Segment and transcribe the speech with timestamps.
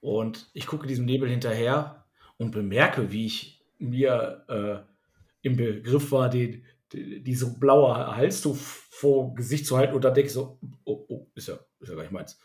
[0.00, 2.04] Und ich gucke diesem Nebel hinterher
[2.38, 9.34] und bemerke, wie ich mir äh, im Begriff war, den, die, diese blaue Halstuch vor
[9.34, 12.10] Gesicht zu halten und dann denke ich so, oh, oh, ist ja, ist ja gleich
[12.10, 12.38] meins.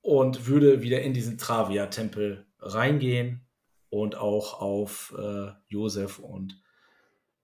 [0.00, 3.42] Und würde wieder in diesen Travia-Tempel reingehen
[3.90, 6.60] und auch auf äh, Josef und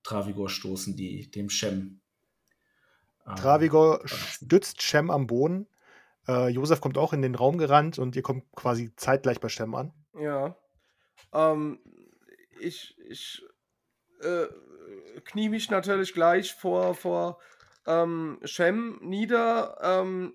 [0.02, 2.00] Travigor stoßen, die dem Shem.
[3.26, 5.66] Ähm, Travigor stützt Shem am Boden.
[6.28, 9.74] Äh, Josef kommt auch in den Raum gerannt und ihr kommt quasi zeitgleich bei Shem
[9.74, 9.92] an.
[10.18, 10.56] Ja.
[11.32, 11.78] Ähm,
[12.60, 13.42] ich ich
[14.20, 14.46] äh,
[15.24, 17.38] knie mich natürlich gleich vor, vor
[17.86, 20.34] ähm, Shem nieder, ähm,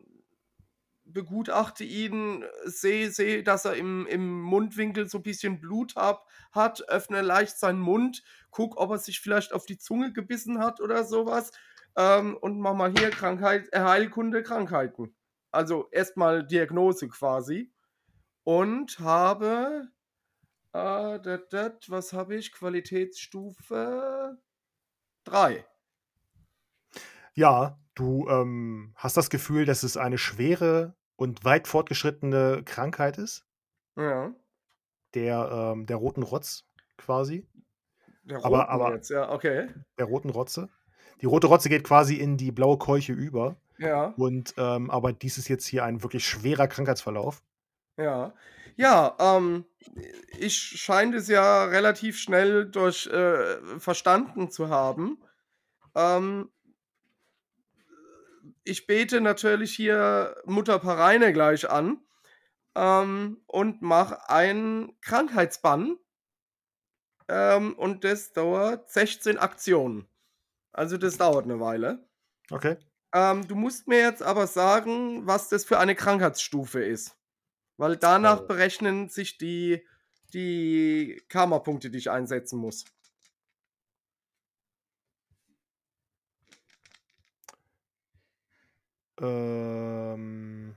[1.05, 6.87] begutachte ihn, sehe, seh, dass er im, im Mundwinkel so ein bisschen Blut hab, hat,
[6.87, 11.03] öffne leicht seinen Mund, guck, ob er sich vielleicht auf die Zunge gebissen hat oder
[11.03, 11.51] sowas
[11.95, 15.15] ähm, und mach mal hier Krankheit, äh, Heilkunde Krankheiten.
[15.51, 17.71] Also erstmal Diagnose quasi.
[18.43, 19.89] Und habe,
[20.73, 22.51] äh, dat, dat, was habe ich?
[22.51, 24.37] Qualitätsstufe
[25.25, 25.65] 3.
[27.33, 33.45] Ja, du ähm, hast das Gefühl, dass es eine schwere und weit fortgeschrittene Krankheit ist.
[33.95, 34.33] Ja.
[35.13, 36.65] Der, ähm, der roten Rotz
[36.97, 37.47] quasi.
[38.23, 39.69] Der roten Aber- aber- jetzt, ja, okay.
[39.97, 40.69] Der roten Rotze.
[41.21, 43.57] Die rote Rotze geht quasi in die blaue Keuche über.
[43.79, 47.43] Ja, Und ähm, aber dies ist jetzt hier ein wirklich schwerer Krankheitsverlauf.
[47.97, 48.33] ja.
[48.77, 49.65] Ja, ähm,
[50.37, 55.21] ich scheine es ja relativ schnell durch äh, verstanden zu haben.
[55.95, 56.49] Ähm,
[58.63, 62.01] ich bete natürlich hier Mutter Pareine gleich an
[62.75, 65.97] ähm, und mache einen Krankheitsbann.
[67.27, 70.07] Ähm, und das dauert 16 Aktionen.
[70.71, 72.07] Also das dauert eine Weile.
[72.51, 72.77] Okay.
[73.13, 77.15] Ähm, du musst mir jetzt aber sagen, was das für eine Krankheitsstufe ist.
[77.77, 78.47] Weil danach Oh.
[78.47, 79.85] berechnen sich die,
[80.33, 82.85] die Karma-Punkte, die ich einsetzen muss.
[89.21, 90.75] Ähm,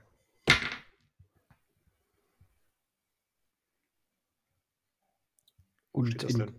[5.93, 6.51] Und in,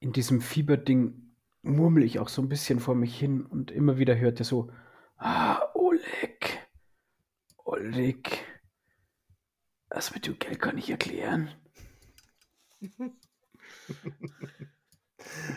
[0.00, 4.18] in diesem Fieberding murmel ich auch so ein bisschen vor mich hin und immer wieder
[4.18, 4.72] hört er so,
[5.20, 6.66] ah, Oleg,
[7.64, 8.44] Oleg,
[9.88, 11.54] das mit dem Geld kann ich erklären.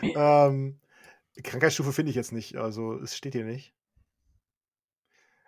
[0.02, 0.78] Ähm,
[1.42, 3.74] Krankheitsstufe finde ich jetzt nicht, also es steht hier nicht.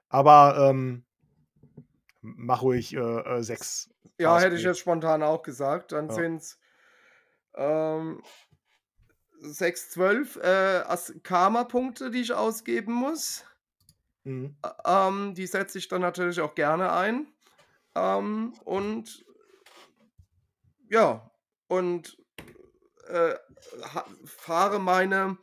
[0.09, 1.05] Aber ähm,
[2.23, 3.91] mach ruhig äh, äh, sechs.
[4.19, 5.93] Ja, hätte ich jetzt spontan auch gesagt.
[5.93, 6.15] Dann Ja.
[6.15, 6.59] sind es
[7.55, 8.23] ähm,
[9.41, 10.85] 6, 12 äh,
[11.23, 13.45] Karma-Punkte, die ich ausgeben muss.
[14.27, 14.57] Mhm.
[14.85, 17.29] Ähm, die setze ich dann natürlich auch gerne ein.
[17.95, 19.25] Ähm, und
[20.91, 21.31] ja,
[21.69, 22.19] und
[23.07, 23.35] äh,
[24.25, 25.39] fahre meine,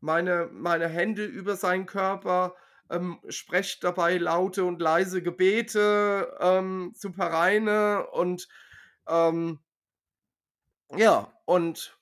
[0.00, 2.54] meine, meine Hände über seinen Körper,
[2.90, 8.48] ähm, spreche dabei laute und leise Gebete ähm, zu Pareine und
[9.08, 9.60] ähm,
[10.94, 11.98] ja, und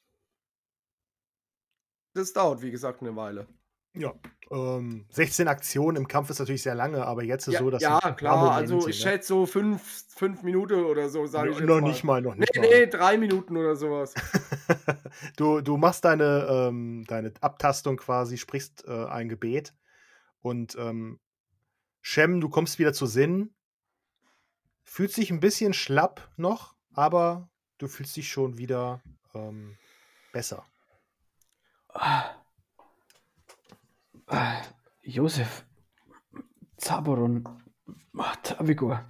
[2.12, 3.46] das dauert, wie gesagt, eine Weile.
[3.94, 4.12] Ja.
[4.50, 7.82] Ähm, 16 Aktionen im Kampf ist natürlich sehr lange, aber jetzt ist Ja, so, dass
[7.82, 9.10] ja klar, also ich ne?
[9.10, 11.88] schätze so fünf, fünf Minuten oder so, sage ich jetzt noch mal.
[11.88, 12.62] nicht mal, noch Nee, nicht mal.
[12.62, 14.12] nee, drei Minuten oder sowas.
[15.37, 19.75] du, du machst deine, ähm, deine Abtastung quasi, sprichst äh, ein Gebet
[20.41, 21.21] und ähm,
[22.03, 23.55] Shem, du kommst wieder zu Sinn.
[24.82, 29.03] Fühlst dich ein bisschen schlapp noch, aber du fühlst dich schon wieder
[29.34, 29.78] ähm,
[30.32, 30.66] besser.
[31.88, 32.34] Ah,
[34.26, 34.60] ah,
[35.02, 35.64] Josef,
[36.76, 37.44] Zaboron,
[38.16, 39.04] ah, Travigor,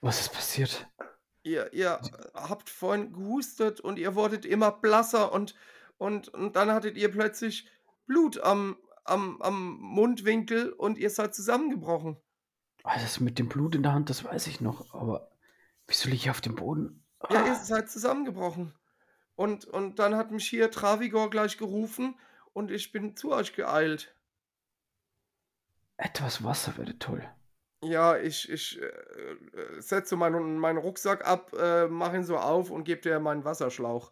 [0.00, 0.86] was ist passiert?
[1.42, 2.00] Ihr, ihr
[2.34, 5.54] habt vorhin gehustet und ihr wurdet immer blasser und,
[5.96, 7.68] und, und dann hattet ihr plötzlich
[8.06, 12.16] Blut am, am, am Mundwinkel und ihr seid zusammengebrochen.
[12.82, 15.30] Ah, das mit dem Blut in der Hand, das weiß ich noch, aber
[15.86, 17.04] wieso liege ich auf dem Boden?
[17.30, 18.74] Ja, ihr seid zusammengebrochen.
[19.34, 22.16] Und, und dann hat mich hier Travigor gleich gerufen
[22.56, 24.14] und ich bin zu euch geeilt.
[25.98, 27.22] etwas Wasser wäre toll.
[27.82, 32.70] Ja, ich, ich äh, äh, setze meinen, meinen Rucksack ab, äh, mache ihn so auf
[32.70, 34.10] und gebe dir meinen Wasserschlauch.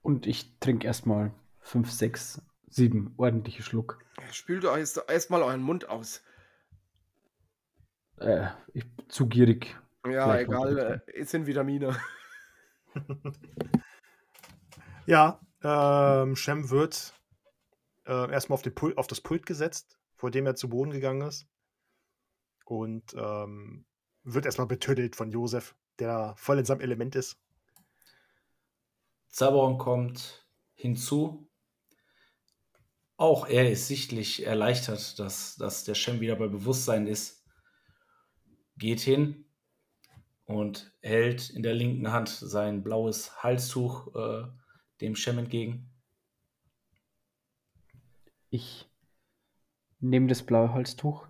[0.00, 3.98] Und ich trinke erstmal fünf, sechs, sieben ordentliche Schluck.
[4.32, 6.22] Spült euch erst- erstmal euren Mund aus.
[8.16, 9.78] Äh, ich zu gierig.
[10.06, 11.94] Ja, Vielleicht egal, äh, es sind Vitamine.
[15.06, 17.14] Ja, ähm, Shem wird
[18.06, 21.22] äh, erstmal auf, den Pul- auf das Pult gesetzt, vor dem er zu Boden gegangen
[21.22, 21.46] ist.
[22.64, 23.84] Und ähm,
[24.22, 27.38] wird erstmal betüttelt von Josef, der voll in seinem Element ist.
[29.28, 31.50] Zaberon kommt hinzu.
[33.16, 37.44] Auch er ist sichtlich erleichtert, dass, dass der Shem wieder bei Bewusstsein ist.
[38.76, 39.44] Geht hin
[40.46, 44.48] und hält in der linken Hand sein blaues Halstuch äh,
[45.00, 45.86] dem Shem entgegen.
[48.50, 48.88] Ich
[50.00, 51.26] nehme das blaue Halstuch.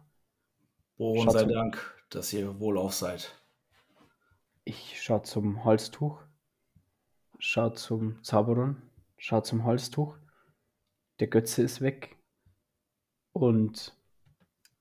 [0.96, 3.36] Bohren Schau sei zum- Dank, dass ihr wohlauf seid.
[4.64, 6.22] Ich schaue zum Halstuch,
[7.38, 8.80] schaue zum Zauberon,
[9.16, 10.16] schaue zum Halstuch.
[11.18, 12.16] Der Götze ist weg.
[13.32, 13.96] Und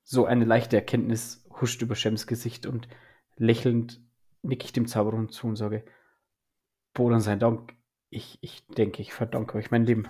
[0.03, 2.87] so eine leichte Erkenntnis huscht über Shems Gesicht und
[3.35, 4.01] lächelnd
[4.41, 5.85] nicke ich dem Zauberon zu und sage,
[6.93, 7.75] Bodan sei Dank,
[8.09, 10.07] ich, ich denke, ich verdanke euch mein Leben.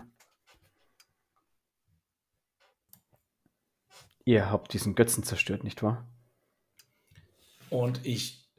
[4.25, 6.07] Ihr habt diesen Götzen zerstört, nicht wahr?
[7.69, 8.49] Und ich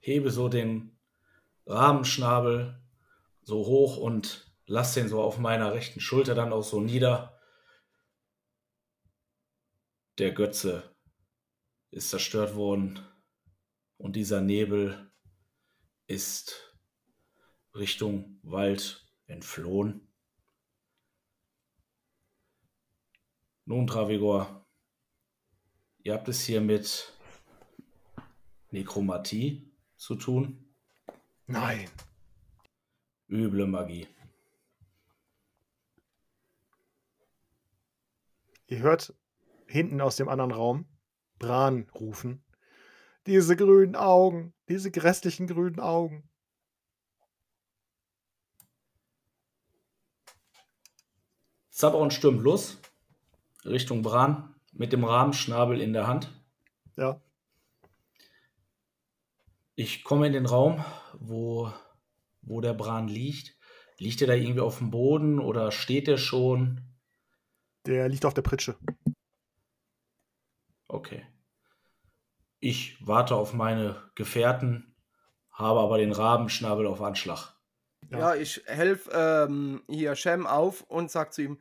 [0.00, 0.98] hebe so den
[1.66, 2.82] Rahmenschnabel
[3.42, 7.38] so hoch und lasse den so auf meiner rechten Schulter dann auch so nieder.
[10.18, 10.94] Der Götze
[11.90, 13.00] ist zerstört worden
[13.96, 15.10] und dieser Nebel
[16.06, 16.69] ist
[17.74, 20.08] Richtung Wald entflohen.
[23.64, 24.66] Nun, Travigor,
[26.02, 27.12] ihr habt es hier mit
[28.70, 30.74] Nekromatie zu tun.
[31.46, 31.88] Nein.
[33.28, 34.08] Üble Magie.
[38.66, 39.14] Ihr hört
[39.66, 40.86] hinten aus dem anderen Raum
[41.38, 42.44] Bran rufen.
[43.26, 46.29] Diese grünen Augen, diese grässlichen grünen Augen.
[51.80, 52.78] Zaberon stürmt los
[53.64, 56.30] Richtung Bran mit dem Rahmenschnabel in der Hand.
[56.94, 57.22] Ja.
[59.76, 60.84] Ich komme in den Raum,
[61.14, 61.72] wo,
[62.42, 63.56] wo der Bran liegt.
[63.96, 66.82] Liegt er da irgendwie auf dem Boden oder steht er schon?
[67.86, 68.76] Der liegt auf der Pritsche.
[70.86, 71.26] Okay.
[72.58, 74.94] Ich warte auf meine Gefährten,
[75.50, 77.54] habe aber den Rabenschnabel auf Anschlag.
[78.08, 78.18] Ja.
[78.18, 81.60] Ja, ich helfe ähm, hier Shem auf und sag zu ihm,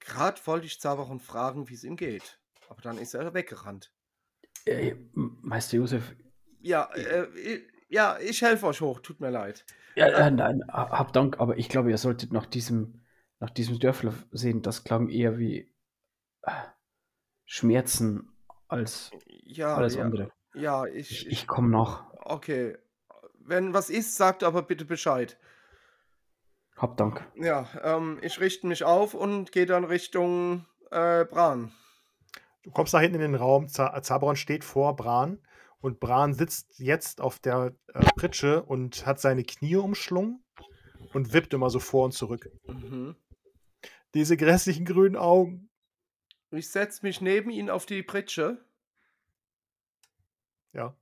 [0.00, 2.38] gerade wollte ich Zabaron fragen, wie es ihm geht.
[2.68, 3.92] Aber dann ist er weggerannt.
[4.66, 6.14] Äh, Meister Josef,
[6.60, 9.64] Ja, äh, ich- ja, ich helfe euch hoch, tut mir leid.
[9.94, 13.00] Ja, äh, nein, ha- hab Dank, aber ich glaube, ihr solltet nach diesem,
[13.38, 14.62] nach diesem Dörfler sehen.
[14.62, 15.72] Das klang eher wie
[16.42, 16.50] äh,
[17.44, 18.32] Schmerzen
[18.68, 19.12] als
[19.44, 20.32] Ja, alles ja, andere.
[20.54, 22.10] ja, Ich, ich, ich komme nach.
[22.24, 22.76] okay.
[23.38, 25.38] Wenn was ist, sagt aber bitte Bescheid.
[26.76, 27.26] Hab Dank.
[27.36, 31.72] Ja, ähm, ich richte mich auf und gehe dann Richtung äh, Bran.
[32.62, 35.40] Du kommst da hinten in den Raum, Z Zaberon steht vor Bran
[35.80, 40.44] und Bran sitzt jetzt auf der äh, Pritsche und hat seine Knie umschlungen
[41.14, 42.50] und wippt immer so vor und zurück.
[42.66, 43.16] Mhm.
[44.14, 45.70] Diese grässlichen grünen Augen.
[46.50, 48.64] Ich setze mich neben ihn auf die Pritsche
[50.72, 50.94] Ja.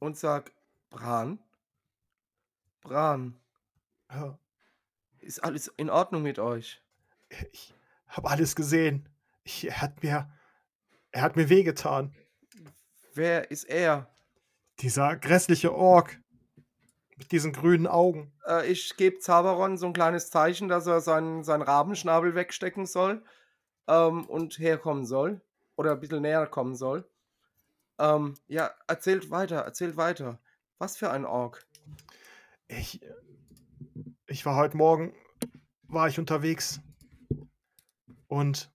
[0.00, 0.52] und sag,
[0.90, 1.38] Bran,
[2.82, 3.40] Bran,
[4.10, 4.38] ja.
[5.22, 6.82] Ist alles in Ordnung mit euch?
[7.52, 7.74] Ich
[8.08, 9.08] habe alles gesehen.
[9.44, 10.30] Ich, er hat mir,
[11.10, 12.14] er hat mir wehgetan.
[13.14, 14.08] Wer ist er?
[14.80, 16.20] Dieser grässliche Ork
[17.16, 18.32] mit diesen grünen Augen.
[18.46, 23.22] Äh, ich gebe Zaberon so ein kleines Zeichen, dass er seinen, seinen Rabenschnabel wegstecken soll
[23.86, 25.40] ähm, und herkommen soll.
[25.76, 27.08] Oder ein bisschen näher kommen soll.
[27.98, 30.38] Ähm, ja, erzählt weiter, erzählt weiter.
[30.78, 31.66] Was für ein Ork?
[32.68, 33.00] Ich,
[34.32, 35.14] ich war heute Morgen,
[35.82, 36.80] war ich unterwegs
[38.28, 38.72] und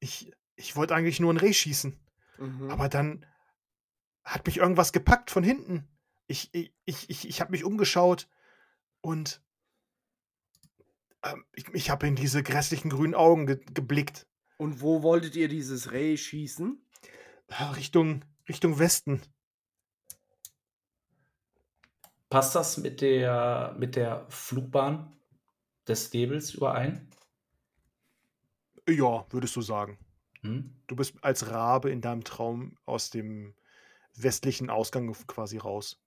[0.00, 1.98] ich, ich wollte eigentlich nur ein Reh schießen,
[2.38, 2.70] Mhm.
[2.70, 3.26] aber dann
[4.24, 5.88] hat mich irgendwas gepackt von hinten.
[6.26, 8.28] Ich, ich, ich, ich, habe mich umgeschaut
[9.00, 9.42] und
[11.22, 14.26] ähm, ich, ich habe in diese grässlichen grünen Augen ge geblickt.
[14.56, 16.84] Und wo wolltet ihr dieses Reh schießen?
[17.48, 19.20] Äh, Richtung, Richtung Westen.
[22.30, 25.12] Passt das mit der, mit der Flugbahn
[25.88, 27.08] des Nebels überein?
[28.88, 29.98] Ja, würdest du sagen.
[30.42, 30.72] Hm?
[30.86, 33.54] Du bist als Rabe in deinem Traum aus dem
[34.14, 36.00] westlichen Ausgang quasi raus.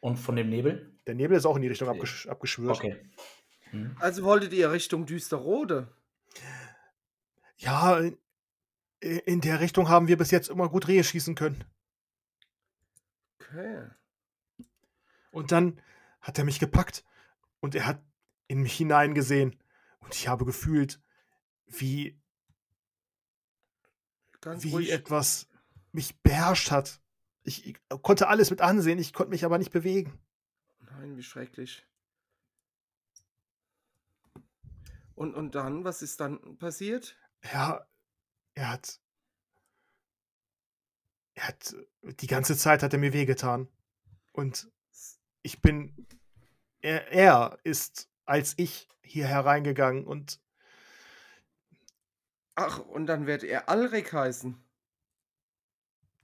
[0.00, 0.98] Und von dem Nebel?
[1.06, 2.76] Der Nebel ist auch in die Richtung abgesch abgeschwört.
[2.76, 2.96] Okay.
[3.70, 3.96] Hm?
[3.98, 5.88] Also wolltet ihr Richtung Düsterrode?
[7.56, 8.18] Ja, in,
[9.00, 11.64] in der Richtung haben wir bis jetzt immer gut Rehe schießen können.
[13.40, 13.88] Okay.
[15.34, 15.80] Und dann
[16.20, 17.04] hat er mich gepackt
[17.60, 18.00] und er hat
[18.46, 19.58] in mich hineingesehen.
[19.98, 21.00] Und ich habe gefühlt,
[21.66, 22.20] wie,
[24.40, 24.92] Ganz wie ruhig.
[24.92, 25.48] etwas
[25.92, 27.00] mich beherrscht hat.
[27.42, 30.18] Ich, ich konnte alles mit ansehen, ich konnte mich aber nicht bewegen.
[30.80, 31.84] Nein, wie schrecklich.
[35.14, 37.16] Und, und dann, was ist dann passiert?
[37.52, 37.86] Ja,
[38.54, 39.00] er hat.
[41.34, 41.74] Er hat.
[42.02, 43.68] Die ganze Zeit hat er mir wehgetan.
[44.32, 44.70] Und
[45.44, 46.08] ich bin.
[46.80, 50.40] Er, er ist als ich hier hereingegangen und.
[52.56, 54.56] Ach, und dann wird er Alrik heißen.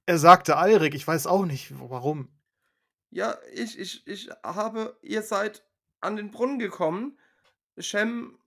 [0.07, 2.29] Er sagte Alrik, ich weiß auch nicht warum.
[3.11, 5.65] Ja, ich, ich, ich habe, ihr seid
[6.01, 7.19] an den Brunnen gekommen.
[7.79, 8.39] Shem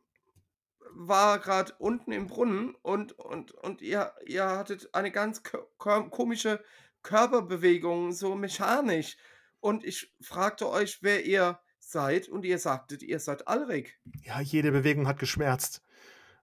[0.91, 5.41] war gerade unten im Brunnen und, und, und ihr, ihr hattet eine ganz
[5.81, 6.63] komische
[7.01, 9.17] Körperbewegung, so mechanisch.
[9.63, 13.97] Und ich fragte euch, wer ihr seid und ihr sagtet, ihr seid Alrik.
[14.25, 15.81] Ja, jede Bewegung hat geschmerzt.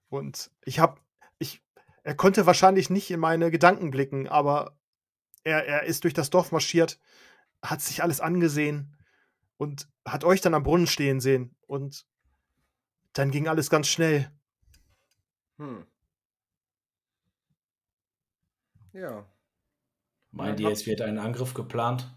[0.09, 0.99] Und ich habe,
[1.37, 1.63] ich,
[2.01, 4.75] er konnte wahrscheinlich nicht in meine Gedanken blicken, aber
[5.43, 6.99] er, er ist durch das Dorf marschiert,
[7.61, 8.97] hat sich alles angesehen
[9.57, 11.55] und hat euch dann am Brunnen stehen sehen.
[11.67, 12.07] Und
[13.13, 14.31] dann ging alles ganz schnell.
[15.59, 15.85] Hm.
[18.93, 19.31] Ja.
[20.31, 22.11] Meint ihr, es wird ein Angriff geplant?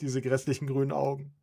[0.00, 1.34] Diese grässlichen grünen Augen.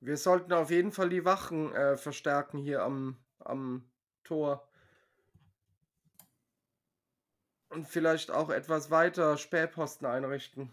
[0.00, 3.90] Wir sollten auf jeden Fall die Wachen äh, verstärken hier am, am
[4.22, 4.68] Tor.
[7.70, 10.70] Und vielleicht auch etwas weiter Spähposten einrichten.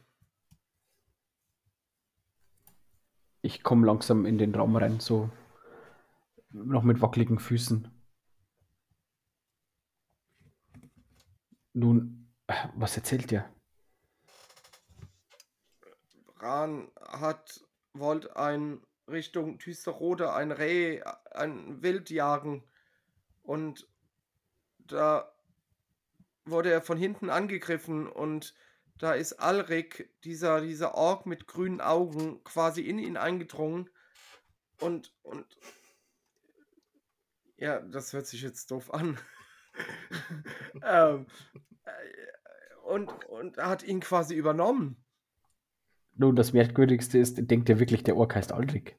[3.42, 5.30] Ich komme langsam in den Raum rein, so
[6.52, 7.90] noch mit wackeligen Füßen.
[11.74, 13.50] Nun, äh, was erzählt ihr?
[16.42, 17.62] Ran hat,
[17.94, 22.64] wollte ein Richtung Tüsterode ein Reh, ein Wild jagen.
[23.44, 23.88] Und
[24.80, 25.32] da
[26.46, 28.56] wurde er von hinten angegriffen und
[28.98, 33.90] da ist Alrik, dieser, dieser Ork mit grünen Augen, quasi in ihn eingedrungen.
[34.80, 35.58] Und, und
[37.58, 39.20] ja, das hört sich jetzt doof an.
[40.84, 41.26] ähm,
[41.86, 41.92] äh,
[42.84, 45.01] und, und hat ihn quasi übernommen.
[46.16, 48.96] Nun, das Merkwürdigste ist, denkt ihr wirklich, der Ork heißt Aldrich?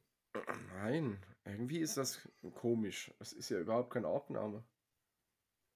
[0.75, 3.13] Nein, irgendwie ist das komisch.
[3.19, 4.65] Es ist ja überhaupt kein Orkname.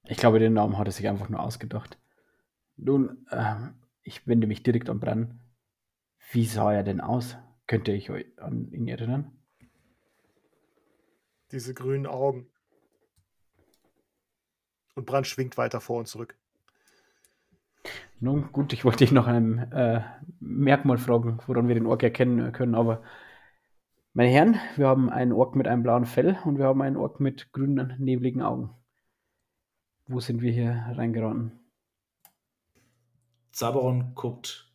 [0.04, 1.98] Ich glaube, den Namen hat er sich einfach nur ausgedacht.
[2.76, 5.40] Nun, ähm, ich wende mich direkt an Bran.
[6.30, 7.36] Wie sah er denn aus?
[7.66, 9.32] Könnt ihr euch eu- an ihn erinnern?
[11.52, 12.50] Diese grünen Augen.
[14.94, 16.36] Und Brand schwingt weiter vor und zurück.
[18.20, 20.00] Nun gut, ich wollte dich nach einem äh,
[20.40, 23.02] Merkmal fragen, woran wir den Ork erkennen können, aber
[24.14, 27.20] meine Herren, wir haben einen Ork mit einem blauen Fell und wir haben einen Ork
[27.20, 28.70] mit grünen, nebligen Augen.
[30.06, 31.52] Wo sind wir hier reingeraten?
[33.50, 34.72] Zaberon guckt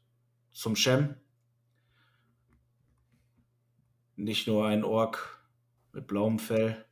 [0.52, 1.16] zum Shem.
[4.16, 5.44] Nicht nur ein Ork
[5.92, 6.86] mit blauem Fell,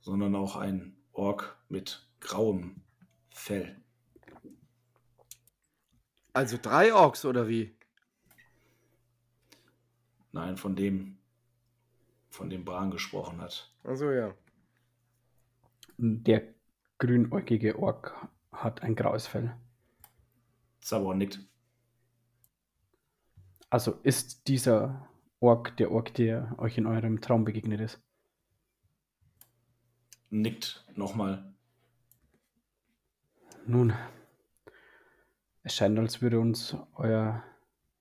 [0.00, 2.82] sondern auch ein Ork mit grauem
[3.30, 3.79] Fell.
[6.32, 7.74] Also drei Orks oder wie?
[10.32, 11.18] Nein, von dem,
[12.28, 13.72] von dem Bran gesprochen hat.
[13.82, 14.34] Also ja.
[15.98, 16.54] Der
[16.98, 19.56] grünäugige Ork hat ein graues Fell.
[20.80, 21.40] Zaberon nickt.
[23.68, 25.08] Also ist dieser
[25.40, 28.00] Ork der Ork, der euch in eurem Traum begegnet ist?
[30.30, 31.54] Nickt nochmal.
[33.66, 33.94] Nun,
[35.70, 37.44] es scheint, als würde uns euer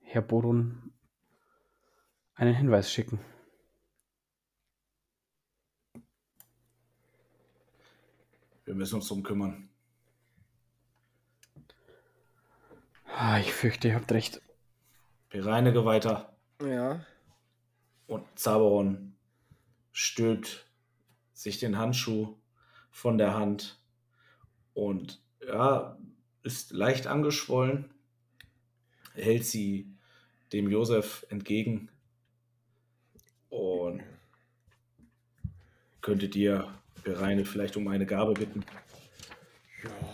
[0.01, 0.91] Herr Boron
[2.33, 3.19] einen Hinweis schicken.
[8.65, 9.69] Wir müssen uns drum kümmern.
[13.05, 14.41] Ah, ich fürchte, ihr habt recht.
[15.29, 16.35] Bereinige weiter.
[16.61, 17.05] Ja.
[18.07, 19.15] Und Zaberon
[19.91, 20.67] stülpt
[21.33, 22.35] sich den Handschuh
[22.89, 23.79] von der Hand
[24.73, 25.99] und ja,
[26.43, 27.89] ist leicht angeschwollen,
[29.13, 29.87] hält sie
[30.53, 31.89] dem Josef entgegen
[33.49, 34.03] und
[36.01, 38.65] könntet ihr Bereine vielleicht um eine Gabe bitten.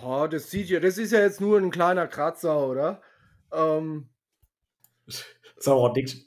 [0.02, 3.02] Ja, das sieht ja, das ist ja jetzt nur ein kleiner Kratzer, oder?
[3.52, 4.10] Ähm,
[5.60, 6.18] Zaberon nickt.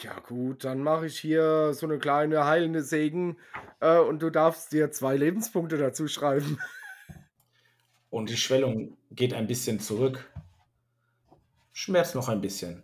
[0.00, 3.38] ja gut, dann mache ich hier so eine kleine heilende Segen
[3.80, 6.58] äh, und du darfst dir zwei Lebenspunkte dazu schreiben.
[8.12, 10.30] Und die Schwellung geht ein bisschen zurück.
[11.72, 12.82] Schmerzt noch ein bisschen,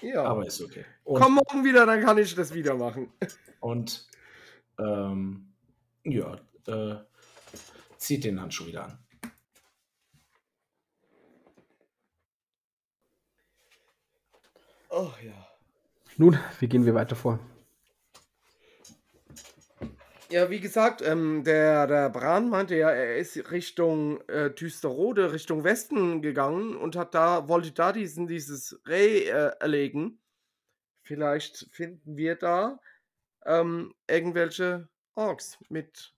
[0.00, 0.22] Ja.
[0.22, 0.84] aber ist okay.
[1.02, 3.12] Und Komm morgen wieder, dann kann ich das wieder machen.
[3.60, 4.06] Und
[4.78, 5.52] ähm,
[6.04, 6.38] ja,
[6.68, 6.98] äh,
[7.96, 8.98] zieht den Handschuh wieder an.
[14.90, 15.48] Oh ja.
[16.16, 17.38] Nun, wie gehen wir weiter vor?
[20.30, 25.64] Ja, wie gesagt, ähm, der, der Bran meinte ja, er ist Richtung äh, Düsterrode, Richtung
[25.64, 30.20] Westen gegangen und hat da, wollte da diesen, dieses Reh äh, erlegen.
[31.02, 32.78] Vielleicht finden wir da
[33.46, 36.14] ähm, irgendwelche Orks mit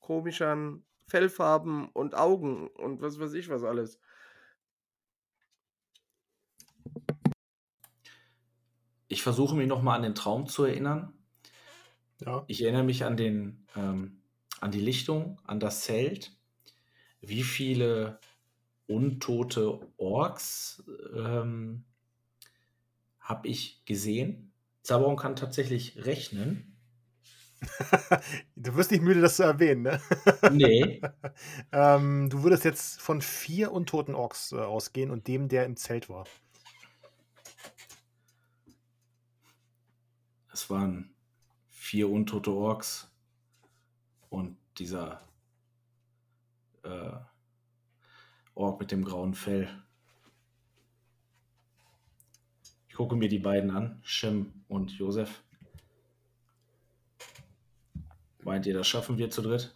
[0.00, 3.98] komischen Fellfarben und Augen und was weiß ich was alles.
[9.08, 11.15] Ich versuche mich nochmal an den Traum zu erinnern.
[12.24, 12.44] Ja.
[12.46, 14.22] Ich erinnere mich an den, ähm,
[14.60, 16.32] an die Lichtung, an das Zelt.
[17.20, 18.20] Wie viele
[18.86, 21.84] untote Orks ähm,
[23.20, 24.52] habe ich gesehen?
[24.82, 26.76] Zaberon kann tatsächlich rechnen.
[28.56, 30.00] du wirst nicht müde, das zu erwähnen, ne?
[30.52, 31.00] Nee.
[31.72, 36.08] ähm, du würdest jetzt von vier untoten Orks äh, ausgehen und dem, der im Zelt
[36.08, 36.26] war.
[40.52, 41.15] Es waren
[41.86, 43.08] vier untote Orks
[44.28, 45.22] und dieser
[46.82, 47.12] äh,
[48.56, 49.68] Ork mit dem grauen Fell.
[52.88, 55.44] Ich gucke mir die beiden an, Shem und Josef.
[58.42, 59.72] Meint ihr, das schaffen wir zu dritt?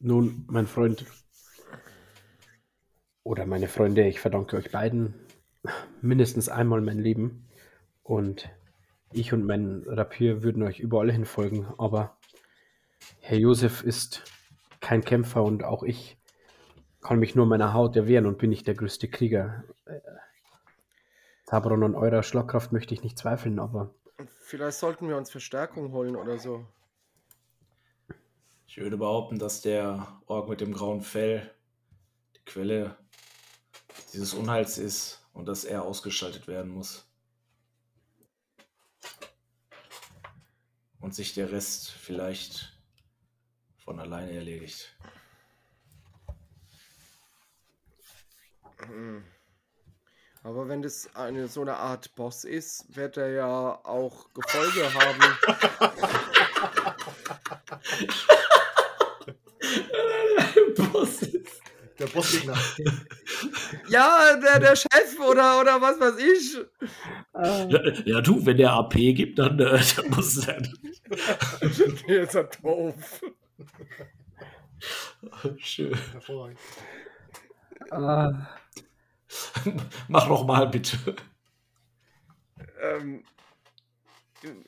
[0.00, 1.06] Nun, mein Freund
[3.22, 5.14] oder meine Freunde, ich verdanke euch beiden
[6.02, 7.48] mindestens einmal mein Leben
[8.02, 8.50] und
[9.14, 12.16] ich und mein Rapier würden euch überall hin folgen, aber
[13.20, 14.24] Herr Josef ist
[14.80, 16.16] kein Kämpfer und auch ich
[17.00, 19.64] kann mich nur meiner Haut erwehren und bin nicht der größte Krieger.
[21.46, 23.94] Tabron und eurer Schlagkraft möchte ich nicht zweifeln, aber
[24.40, 26.66] Vielleicht sollten wir uns Verstärkung holen oder so.
[28.66, 31.50] Ich würde behaupten, dass der Ork mit dem grauen Fell
[32.36, 32.96] die Quelle
[34.12, 37.11] dieses Unheils ist und dass er ausgeschaltet werden muss.
[41.02, 42.72] Und sich der Rest vielleicht
[43.76, 44.96] von alleine erledigt.
[48.86, 49.22] Hm.
[50.44, 55.20] Aber wenn das eine so eine Art Boss ist, wird er ja auch Gefolge haben.
[60.92, 61.62] Boss ist.
[61.98, 62.58] Der Bossgegner.
[63.88, 66.58] Ja, der, der Chef oder, oder was weiß ich.
[67.70, 70.62] Ja, ja, du, wenn der AP gibt, dann, äh, dann muss er.
[72.08, 73.22] Der ist ja doof.
[75.58, 75.94] Schön.
[76.12, 76.58] Hervorragend.
[77.90, 78.48] ah,
[80.08, 81.16] Mach noch mal bitte.
[82.80, 83.24] Ähm,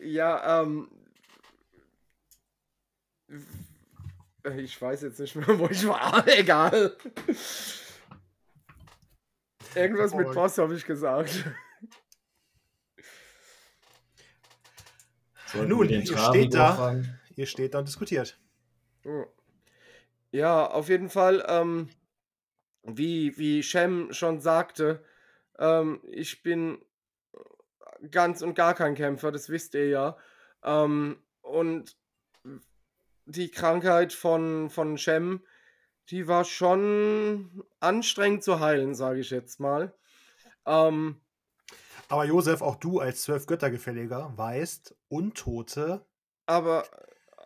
[0.01, 0.89] ja, ähm.
[4.57, 6.27] Ich weiß jetzt nicht mehr, wo ich war.
[6.39, 6.97] Egal.
[9.75, 10.33] Irgendwas mit.
[10.33, 11.45] Boss habe ich gesagt.
[15.67, 16.75] Nun, ihr steht da.
[16.75, 17.19] fragen?
[17.37, 18.39] Ihr steht da und diskutiert.
[20.31, 21.89] Ja, auf jeden Fall, ähm,
[22.83, 25.05] wie, wie Shem schon sagte,
[25.59, 26.79] ähm, ich bin
[28.11, 30.17] ganz und gar kein Kämpfer, das wisst ihr ja.
[30.63, 31.97] Ähm, und
[33.27, 35.43] die Krankheit von, von Shem,
[36.11, 39.95] die war schon anstrengend zu heilen, sage ich jetzt mal.
[40.67, 41.21] Ähm,
[42.09, 46.05] Aber Josef, auch du als zwölf Göttergefälliger weißt, Untote
[46.47, 46.85] aber,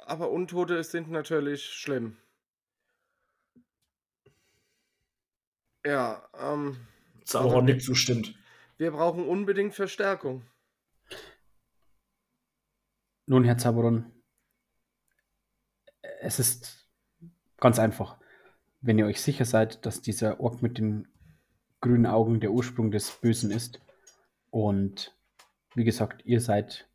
[0.06, 2.16] aber Untote sind natürlich schlimm.
[5.84, 6.76] Ja, ähm,
[7.24, 8.34] Sauron nicht zustimmt.
[8.76, 10.42] wir brauchen unbedingt Verstärkung.
[13.26, 14.10] nun, Herr Zaboron,
[16.20, 16.88] es ist
[17.58, 18.18] ganz einfach.
[18.80, 21.08] Wenn ihr euch sicher seid, dass dieser Ork mit den
[21.80, 23.80] grünen Augen der Ursprung des Bösen ist
[24.50, 25.16] und
[25.74, 26.88] wie gesagt, ihr seid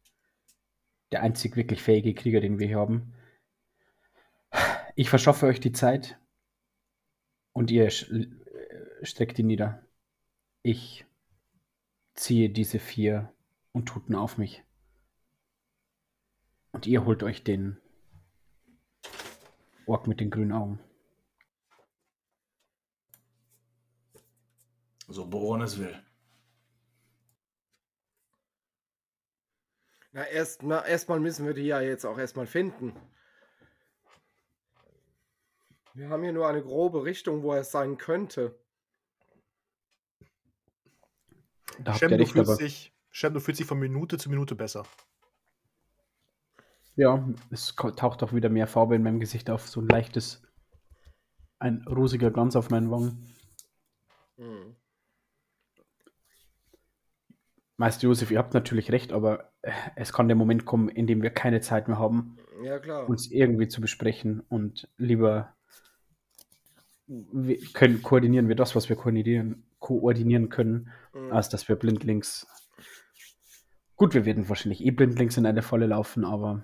[1.11, 3.13] der einzig wirklich fähige Krieger, den wir hier haben.
[4.95, 6.19] Ich verschaffe euch die Zeit
[7.53, 8.27] und ihr äh,
[9.03, 9.85] streckt ihn nieder.
[10.61, 11.05] Ich
[12.13, 13.33] ziehe diese vier
[13.71, 14.63] Untoten auf mich.
[16.71, 17.79] Und ihr holt euch den
[19.85, 20.79] Ork mit den grünen Augen.
[25.07, 26.01] So Boron es will.
[30.13, 32.93] Na, erst, na, erstmal müssen wir die ja jetzt auch erstmal finden.
[35.95, 38.59] Wir haben hier nur eine grobe Richtung, wo er sein könnte.
[41.79, 44.85] Da Shem, du fühlst dich, Shem, du fühlst dich von Minute zu Minute besser.
[46.95, 50.43] Ja, es taucht auch wieder mehr Farbe in meinem Gesicht auf, so ein leichtes,
[51.57, 53.35] ein rosiger Glanz auf meinen Wangen.
[54.37, 54.75] Mhm.
[57.83, 61.21] Meister Josef, ihr habt natürlich recht, aber äh, es kann der Moment kommen, in dem
[61.21, 63.09] wir keine Zeit mehr haben, Ja, klar.
[63.09, 65.53] uns irgendwie zu besprechen und lieber
[67.07, 71.33] wir können, koordinieren wir das, was wir koordinieren, koordinieren können, Mhm.
[71.33, 72.47] als dass wir blindlings.
[73.97, 76.63] Gut, wir werden wahrscheinlich eh blindlings in eine Falle laufen, aber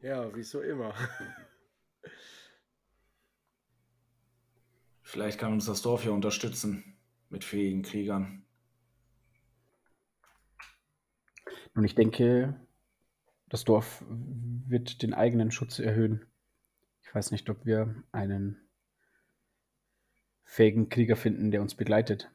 [0.00, 0.94] Ja, wie so immer.
[5.02, 6.96] Vielleicht kann uns das Dorf ja unterstützen
[7.28, 8.46] mit fähigen Kriegern.
[11.78, 12.56] Und ich denke,
[13.48, 16.26] das Dorf wird den eigenen Schutz erhöhen.
[17.02, 18.68] Ich weiß nicht, ob wir einen
[20.42, 22.32] fähigen Krieger finden, der uns begleitet.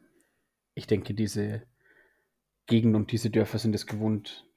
[0.75, 1.62] Ich denke, diese
[2.67, 4.49] Gegend und diese Dörfer sind es gewohnt,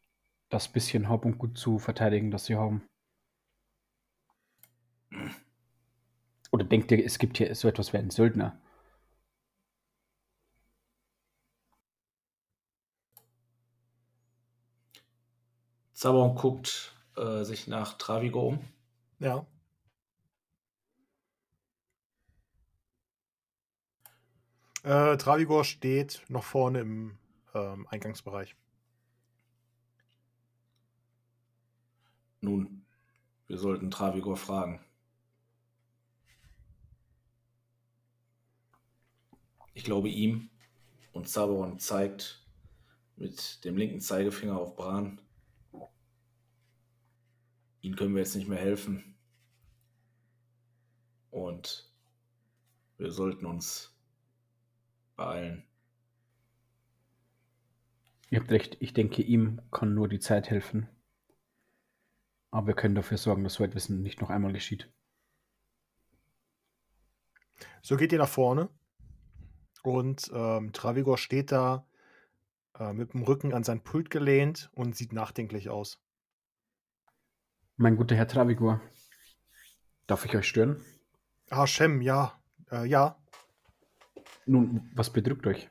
[0.51, 2.89] das bisschen Hab und Gut zu verteidigen, das sie haben.
[6.53, 8.63] Oder denkt ihr, es gibt hier so etwas wie einen Söldner?
[15.97, 18.61] Zaberon guckt äh, sich nach Travigo um.
[19.19, 19.47] Ja.
[24.83, 27.19] Äh, Travigor steht noch vorne im
[27.55, 28.55] ähm, Eingangsbereich.
[32.43, 32.85] Nun,
[33.47, 34.85] wir sollten Travigor fragen.
[39.73, 40.51] Ich glaube ihm
[41.13, 42.47] und Zaberon zeigt
[43.17, 45.23] mit dem linken Zeigefinger auf Bran.
[47.87, 49.15] Ihnen können wir jetzt nicht mehr helfen.
[51.31, 51.89] Und
[52.99, 53.97] wir sollten uns
[55.15, 55.65] beeilen.
[58.29, 60.89] Ihr habt recht, ich denke, ihm kann nur die Zeit helfen.
[62.51, 64.93] Aber wir können dafür sorgen, dass so etwas nicht noch einmal geschieht.
[67.83, 68.69] So geht ihr nach vorne.
[69.85, 71.87] Und ähm, Travigor steht da
[72.81, 76.03] äh, mit dem Rücken an sein Pult gelehnt und sieht nachdenklich aus.
[77.79, 78.81] Mein guter Herr Travigor,
[80.07, 80.83] darf ich euch stören?
[81.51, 82.41] Ah, Shem, ja.
[82.71, 83.19] Äh, ja.
[84.47, 85.69] Nun, was bedrückt euch?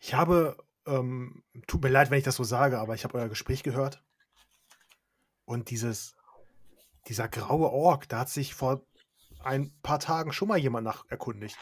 [0.00, 0.56] Ich habe,
[0.86, 4.04] ähm, tut mir leid, wenn ich das so sage, aber ich habe euer Gespräch gehört.
[5.46, 6.14] Und dieses,
[7.08, 8.86] dieser graue Ork, da hat sich vor
[9.40, 11.58] ein paar Tagen schon mal jemand nach erkundigt.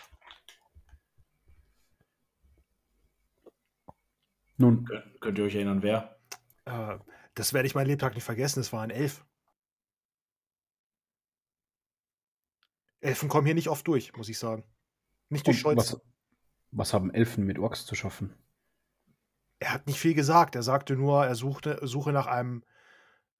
[4.59, 6.19] Nun, Könnt, könnt ihr euch erinnern, wer?
[6.67, 6.99] Äh,
[7.35, 8.61] das werde ich meinen Lebtag nicht vergessen.
[8.61, 9.25] Es war ein Elf.
[13.01, 14.65] Elfen kommen hier nicht oft durch, muss ich sagen.
[15.29, 15.77] Nicht durch Scholz.
[15.77, 16.01] was,
[16.71, 18.35] was haben Elfen mit Orks zu schaffen?
[19.59, 20.55] Er hat nicht viel gesagt.
[20.55, 22.65] Er sagte nur, er suchte, suche nach einem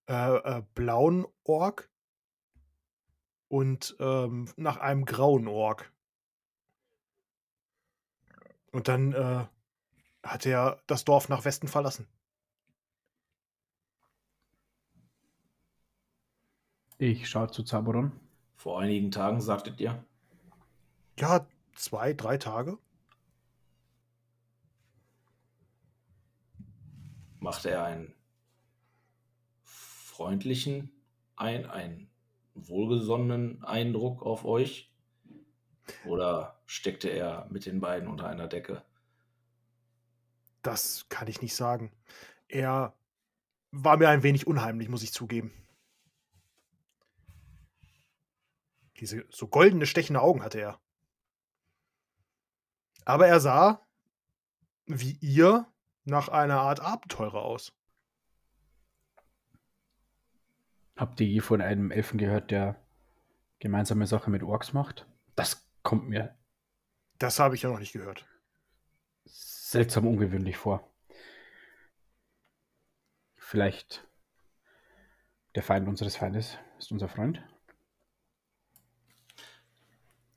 [0.09, 1.91] äh, äh, blauen Ork
[3.49, 5.93] und ähm, nach einem grauen Ork.
[8.71, 9.47] Und dann äh,
[10.23, 12.09] hat er das Dorf nach Westen verlassen.
[16.99, 18.13] Ich schaue zu Zaboron.
[18.55, 20.05] Vor einigen Tagen sagtet ihr?
[21.19, 22.79] Ja, zwei, drei Tage.
[27.41, 28.15] Machte er einen
[29.65, 30.91] freundlichen,
[31.37, 32.09] ein, einen
[32.55, 34.93] wohlgesonnenen Eindruck auf euch?
[36.07, 38.83] Oder steckte er mit den beiden unter einer Decke?
[40.63, 41.93] Das kann ich nicht sagen.
[42.49, 42.95] Er
[43.73, 45.53] war mir ein wenig unheimlich, muss ich zugeben.
[48.97, 50.81] Diese so goldene, stechende Augen hatte er.
[53.05, 53.87] Aber er sah,
[54.87, 55.67] wie ihr,
[56.05, 57.73] nach einer Art Abenteurer aus.
[60.97, 62.81] Habt ihr je von einem Elfen gehört, der
[63.59, 65.07] gemeinsame Sache mit Orks macht?
[65.35, 66.37] Das kommt mir
[67.19, 68.27] Das habe ich ja noch nicht gehört.
[69.25, 70.89] seltsam ungewöhnlich vor.
[73.37, 74.07] Vielleicht
[75.55, 77.43] der Feind unseres Feindes ist unser Freund?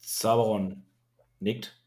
[0.07, 0.85] Zaberon
[1.41, 1.77] nickt.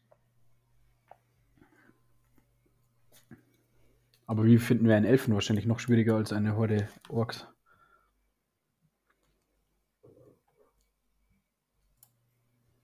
[4.27, 5.33] Aber wie finden wir einen Elfen?
[5.33, 7.47] Wahrscheinlich noch schwieriger als eine Horde Orks.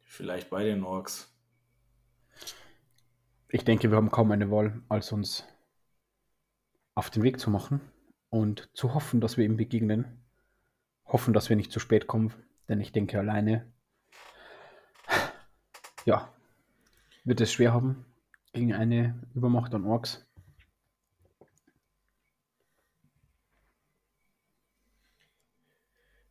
[0.01, 1.31] Vielleicht bei den Orks.
[3.49, 5.45] Ich denke, wir haben kaum eine Wahl, als uns
[6.95, 7.79] auf den Weg zu machen
[8.29, 10.25] und zu hoffen, dass wir ihm begegnen.
[11.05, 12.33] Hoffen, dass wir nicht zu spät kommen,
[12.67, 13.71] denn ich denke alleine,
[16.07, 16.33] ja,
[17.25, 18.05] wird es schwer haben
[18.53, 20.25] gegen eine Übermacht an Orks.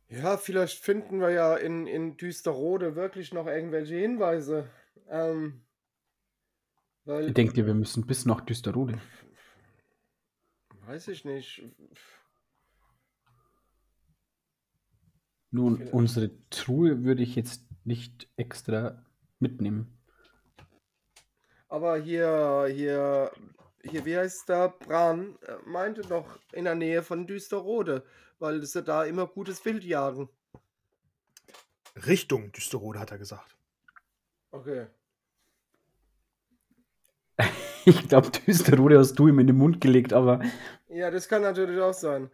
[0.09, 4.67] Ja, vielleicht finden wir ja in, in Düsterrode wirklich noch irgendwelche Hinweise.
[5.09, 5.61] Ähm,
[7.05, 8.99] weil, Denkt ihr, wir müssen bis nach Düsterode?
[10.87, 11.61] weiß ich nicht.
[15.51, 15.93] Nun, Vielleicht.
[15.93, 19.05] unsere Truhe würde ich jetzt nicht extra
[19.39, 19.97] mitnehmen.
[21.69, 23.31] Aber hier, hier,
[23.83, 24.69] hier, wie heißt der?
[24.69, 28.05] Bran äh, meinte doch in der Nähe von Düsterrode,
[28.39, 30.29] weil sie da immer gutes Wild jagen.
[32.05, 33.55] Richtung Düsterode, hat er gesagt.
[34.51, 34.87] Okay.
[37.85, 40.41] Ich glaube, Düsterode hast du ihm in den Mund gelegt, aber
[40.89, 42.29] Ja, das kann natürlich auch sein.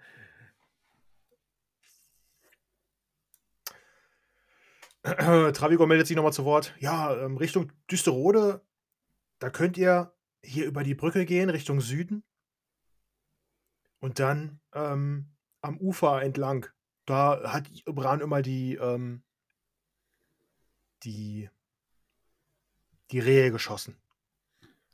[5.53, 6.73] Travigo meldet sich nochmal zu Wort.
[6.79, 8.61] Ja, ähm, Richtung Düsterode,
[9.39, 12.23] da könnt ihr hier über die Brücke gehen, Richtung Süden.
[13.99, 16.67] Und dann ähm, am Ufer entlang.
[17.05, 19.23] Da hat Bran immer die, ähm,
[21.03, 21.49] die,
[23.11, 23.97] die Rehe geschossen.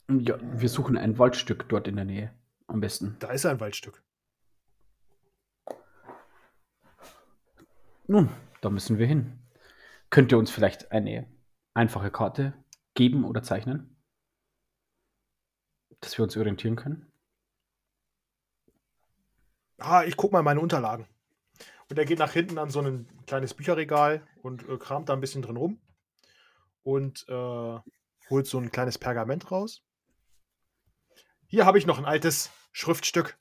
[0.08, 2.34] ja, wir suchen ein Waldstück dort in der Nähe.
[2.66, 3.16] Am besten.
[3.20, 4.02] Da ist ein Waldstück.
[8.06, 8.28] Nun,
[8.60, 9.39] da müssen wir hin.
[10.10, 11.26] Könnt ihr uns vielleicht eine
[11.72, 12.52] einfache Karte
[12.94, 13.96] geben oder zeichnen?
[16.00, 17.12] Dass wir uns orientieren können?
[19.78, 21.06] Ah, ich guck mal meine Unterlagen.
[21.88, 25.20] Und er geht nach hinten an so ein kleines Bücherregal und äh, kramt da ein
[25.20, 25.80] bisschen drin rum.
[26.82, 27.78] Und äh,
[28.30, 29.82] holt so ein kleines Pergament raus.
[31.46, 33.38] Hier habe ich noch ein altes Schriftstück.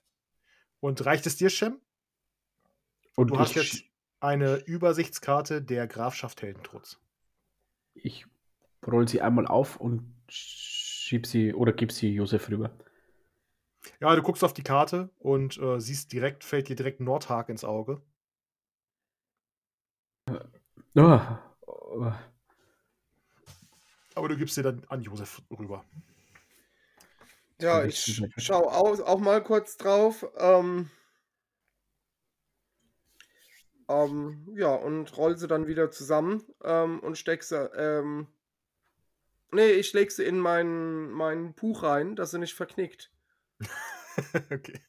[0.79, 1.82] Und reicht es dir, Shem?
[3.15, 3.84] Und Du hast jetzt
[4.19, 6.99] eine Übersichtskarte der Grafschaft Heldentrutz.
[7.93, 8.25] ich
[8.86, 12.71] roll sie einmal auf und schieb sie oder gib sie Josef rüber.
[13.99, 17.63] Ja, du guckst auf die Karte und äh, siehst direkt, fällt dir direkt Nordhag ins
[17.63, 18.01] Auge.
[20.95, 22.12] Ah, oh,
[24.15, 25.84] Aber du gibst sie dann an Josef rüber.
[27.62, 30.25] Ja, ich schaue auch, auch mal kurz drauf.
[30.38, 30.89] Ähm,
[33.89, 37.58] ähm, ja, und roll sie dann wieder zusammen ähm, und steck sie.
[37.75, 38.28] Ähm,
[39.52, 43.12] nee, ich leg sie in mein, mein Buch rein, dass sie nicht verknickt
[44.52, 44.80] okay.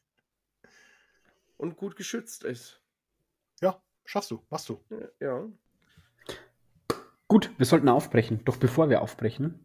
[1.56, 2.82] und gut geschützt ist.
[3.62, 4.84] Ja, schaffst du, machst du.
[5.18, 5.48] Ja.
[7.26, 8.44] Gut, wir sollten aufbrechen.
[8.44, 9.64] Doch bevor wir aufbrechen,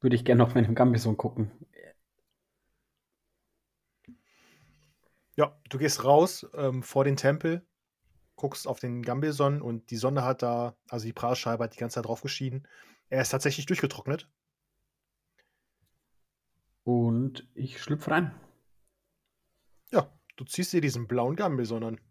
[0.00, 1.50] würde ich gerne auf meinen Gambison gucken.
[5.36, 7.64] Ja, du gehst raus ähm, vor den Tempel,
[8.38, 11.96] guckst auf den Gambelson und die Sonne hat da, also die Prahlscheibe hat die ganze
[11.96, 12.66] Zeit drauf geschienen.
[13.10, 14.28] Er ist tatsächlich durchgetrocknet.
[16.84, 18.34] Und ich schlüpfe rein.
[19.92, 22.00] Ja, du ziehst dir diesen blauen Gambelson an.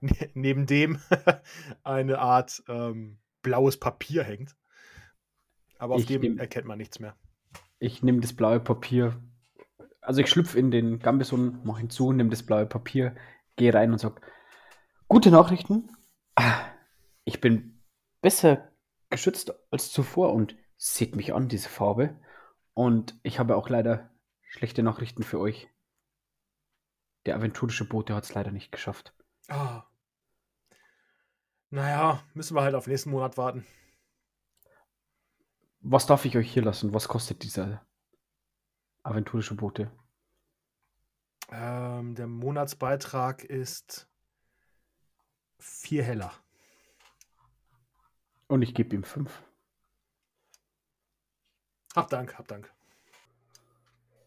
[0.00, 1.00] Ne neben dem
[1.82, 4.56] eine Art ähm, blaues Papier hängt.
[5.76, 7.16] Aber auf Ich dem nehm- erkennt man nichts mehr.
[7.80, 9.20] Ich nehme das blaue Papier.
[10.00, 13.16] Also ich schlüpfe in den Gambison, mache ihn zu, nehme das blaue Papier,
[13.56, 14.20] gehe rein und sage,
[15.08, 15.90] gute Nachrichten.
[16.36, 16.70] Ah,
[17.24, 17.82] Ich bin
[18.20, 18.70] besser
[19.10, 22.18] geschützt als zuvor und seht mich an, diese Farbe.
[22.74, 24.10] Und ich habe auch leider
[24.42, 25.68] schlechte Nachrichten für euch.
[27.26, 29.12] Der aventurische Bote hat es leider nicht geschafft.
[29.48, 29.84] Ah.
[31.70, 33.66] Naja, müssen wir halt auf nächsten Monat warten.
[35.80, 36.94] Was darf ich euch hier lassen?
[36.94, 37.84] Was kostet dieser
[39.02, 39.90] aventurische Bote?
[41.50, 44.07] Ähm, der Monatsbeitrag ist
[45.58, 46.32] vier Heller.
[48.46, 49.42] Und ich gebe ihm fünf.
[51.94, 52.72] Hab Dank, hab Dank.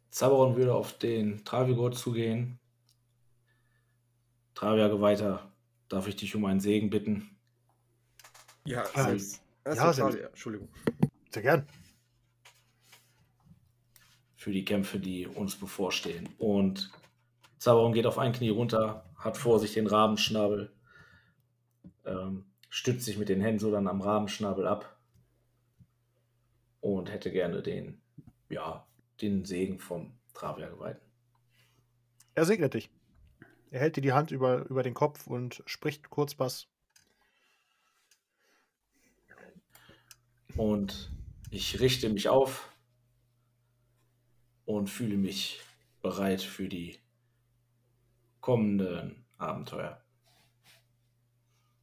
[0.10, 2.60] Zaberon würde auf den Travigor zugehen.
[4.54, 5.52] Travia Geweihter,
[5.88, 7.36] darf ich dich um einen Segen bitten?
[8.66, 9.42] Ja, selbst.
[9.66, 10.20] ja, Ja, selbst.
[10.20, 10.70] Entschuldigung.
[11.32, 11.68] Sehr gern.
[14.42, 16.28] für die Kämpfe, die uns bevorstehen.
[16.40, 16.90] Und
[17.60, 20.72] Zaberon geht auf ein Knie runter, hat vor sich den Rabenschnabel,
[22.06, 24.98] ähm, stützt sich mit den Händen so dann am Rabenschnabel ab
[26.80, 28.02] und hätte gerne den,
[28.50, 28.86] ja,
[29.22, 31.06] den Segen vom Travia Geweihten.
[32.34, 32.90] Er segnet dich.
[33.72, 36.68] Er hält dir die Hand über, über den Kopf und spricht kurz was.
[40.58, 41.12] Und
[41.50, 42.74] ich richte mich auf
[44.66, 45.62] und fühle mich
[46.02, 47.00] bereit für die
[48.42, 50.04] kommenden Abenteuer.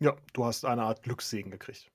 [0.01, 1.91] Ja, du hast eine Art Glückssegen gekriegt.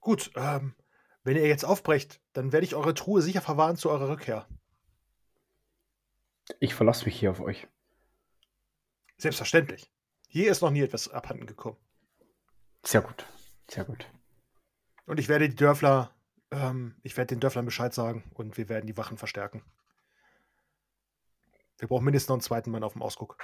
[0.00, 0.74] Gut, ähm,
[1.22, 4.46] wenn ihr jetzt aufbrecht, dann werde ich eure Truhe sicher verwahren zu eurer Rückkehr.
[6.60, 7.66] Ich verlasse mich hier auf euch.
[9.16, 9.90] Selbstverständlich.
[10.28, 11.78] Hier ist noch nie etwas abhanden gekommen.
[12.82, 13.26] Sehr gut.
[13.70, 14.06] Sehr gut.
[15.06, 16.14] Und ich werde die Dörfler,
[16.50, 19.62] ähm, ich werde den Dörflern Bescheid sagen und wir werden die Wachen verstärken.
[21.84, 23.36] Wir brauchen mindestens noch einen zweiten Mann auf dem Ausguck.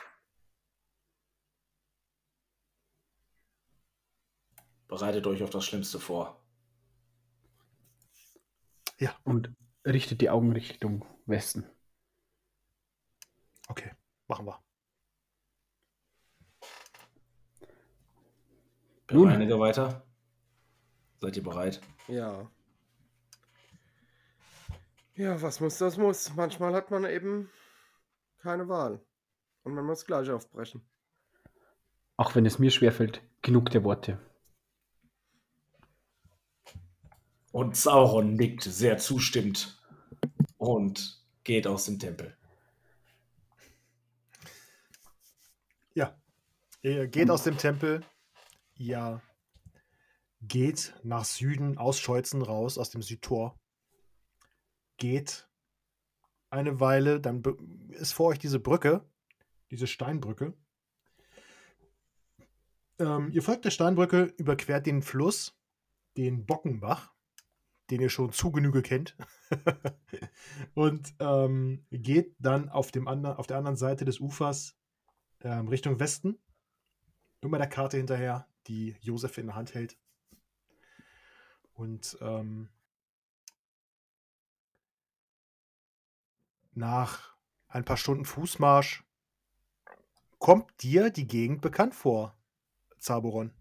[4.88, 6.42] Bereitet euch auf das Schlimmste vor.
[8.96, 9.14] Ja.
[9.24, 11.66] Und richtet die Augen Richtung Westen.
[13.68, 13.90] Okay,
[14.26, 14.59] machen wir.
[19.11, 19.26] Nun.
[19.26, 20.03] Bereinige weiter.
[21.18, 21.83] Seid ihr bereit?
[22.09, 22.50] Ja.
[25.14, 26.35] Ja, was muss, das muss.
[26.35, 27.50] Manchmal hat man eben
[28.40, 29.05] keine Wahl.
[29.62, 30.83] Und man muss gleich aufbrechen.
[32.16, 34.18] Auch wenn es mir schwerfällt, genug der Worte.
[37.53, 39.81] Und Sauron nickt sehr zustimmend
[40.57, 42.37] und geht aus dem Tempel.
[45.94, 46.16] Ja.
[46.83, 48.05] Ihr geht aus dem Tempel.
[48.74, 49.20] Ihr
[50.40, 53.59] geht nach Süden aus Scheuzen raus, aus dem Südtor.
[54.96, 55.49] Geht
[56.50, 57.42] eine Weile, dann
[57.90, 59.04] ist vor euch diese Brücke,
[59.70, 60.52] diese Steinbrücke.
[62.98, 65.56] Ähm, ihr folgt der Steinbrücke, überquert den Fluss,
[66.16, 67.12] den Bockenbach,
[67.90, 69.16] den ihr schon zu Genüge kennt,
[70.74, 74.76] und ähm, geht dann auf, dem andern, auf der anderen Seite des Ufers
[75.42, 76.38] ähm, Richtung Westen.
[77.40, 79.96] Immer der Karte hinterher, die Josef in der Hand hält.
[81.72, 82.68] Und ähm,
[86.72, 87.35] nach
[87.68, 89.04] ein paar Stunden Fußmarsch
[90.38, 92.37] kommt dir die Gegend bekannt vor,
[92.98, 93.52] Zaboron.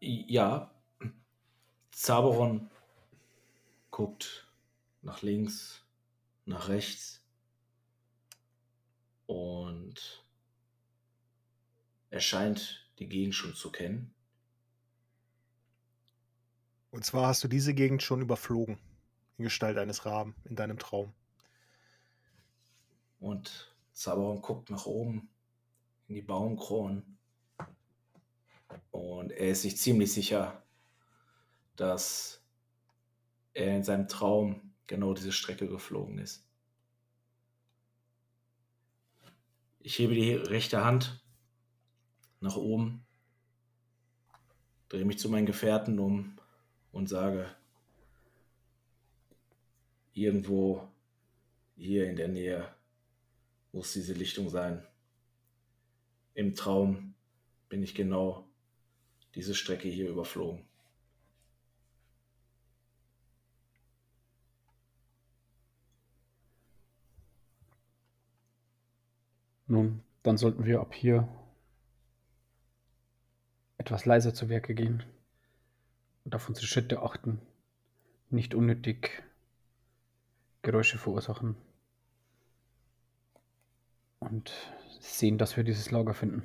[0.00, 0.70] Ja,
[1.92, 2.70] Zaberon
[3.90, 4.50] guckt
[5.02, 5.84] nach links,
[6.46, 7.22] nach rechts
[9.26, 10.24] und
[12.08, 14.14] er scheint die Gegend schon zu kennen.
[16.90, 18.78] Und zwar hast du diese Gegend schon überflogen,
[19.38, 21.12] in Gestalt eines Raben, in deinem Traum.
[23.20, 25.28] Und Zaberon guckt nach oben
[26.08, 27.18] in die Baumkronen.
[28.90, 30.62] Und er ist sich ziemlich sicher,
[31.76, 32.42] dass
[33.54, 36.44] er in seinem Traum genau diese Strecke geflogen ist.
[39.78, 41.24] Ich hebe die rechte Hand
[42.40, 43.06] nach oben,
[44.88, 46.36] drehe mich zu meinen Gefährten um
[46.92, 47.46] und sage,
[50.12, 50.88] irgendwo
[51.76, 52.74] hier in der Nähe
[53.72, 54.86] muss diese Lichtung sein.
[56.34, 57.14] Im Traum
[57.68, 58.48] bin ich genau
[59.34, 60.64] diese Strecke hier überflogen.
[69.66, 71.28] Nun, dann sollten wir ab hier
[73.78, 75.04] etwas leiser zu Werke gehen
[76.30, 77.40] und auf unsere Schritte achten,
[78.28, 79.24] nicht unnötig
[80.62, 81.56] Geräusche verursachen
[84.20, 84.52] und
[85.00, 86.44] sehen, dass wir dieses Lager finden.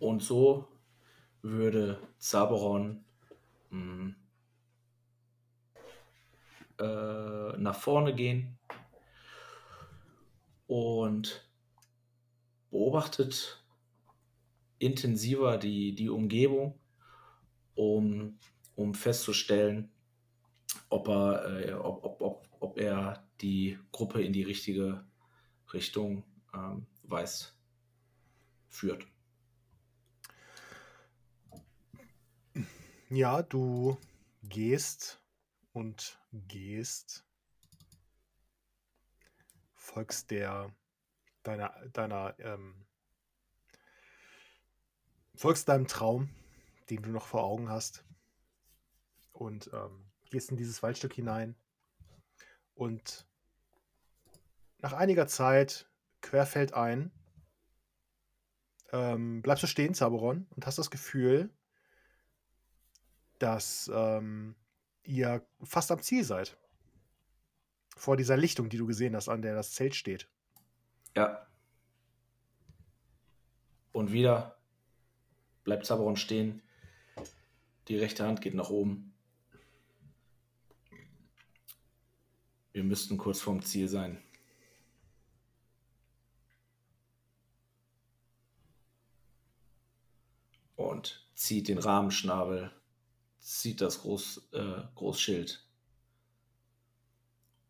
[0.00, 0.68] Und so
[1.40, 3.06] würde Zaberon
[3.70, 4.14] mh,
[6.78, 8.58] äh, nach vorne gehen
[10.66, 11.45] und
[12.70, 13.62] beobachtet
[14.78, 16.78] intensiver die, die Umgebung,
[17.74, 18.38] um,
[18.74, 19.90] um festzustellen,
[20.88, 25.04] ob er, äh, ob, ob, ob, ob er die Gruppe in die richtige
[25.72, 26.24] Richtung
[26.54, 27.56] ähm, weist,
[28.68, 29.06] führt.
[33.08, 33.96] Ja, du
[34.42, 35.20] gehst
[35.72, 37.24] und gehst,
[39.74, 40.74] folgst der
[41.46, 42.86] deiner deiner ähm,
[45.34, 46.30] folgst deinem Traum,
[46.90, 48.04] den du noch vor Augen hast
[49.32, 51.54] und ähm, gehst in dieses Waldstück hinein
[52.74, 53.26] und
[54.78, 55.88] nach einiger Zeit
[56.20, 57.10] querfällt ein,
[58.92, 61.50] ähm, bleibst du stehen, Zaberon, und hast das Gefühl,
[63.38, 64.54] dass ähm,
[65.02, 66.56] ihr fast am Ziel seid.
[67.96, 70.28] Vor dieser Lichtung, die du gesehen hast, an der das Zelt steht.
[71.16, 71.46] Ja.
[73.92, 74.56] Und wieder
[75.64, 76.62] bleibt Zaberon stehen.
[77.88, 79.14] Die rechte Hand geht nach oben.
[82.72, 84.22] Wir müssten kurz vorm Ziel sein.
[91.36, 92.72] zieht den Rahmenschnabel,
[93.38, 95.64] zieht das Groß, äh, Großschild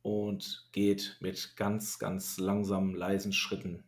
[0.06, 3.82] und geht mit ganz, ganz langsamen, leisen Schritten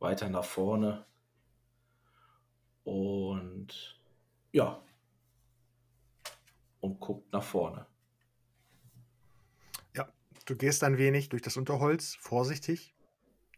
[0.00, 1.06] weiter nach vorne.
[2.82, 4.00] Und
[4.50, 4.82] ja,
[6.80, 7.86] und guckt nach vorne.
[9.94, 10.12] Ja,
[10.46, 12.92] du gehst ein wenig durch das Unterholz, vorsichtig.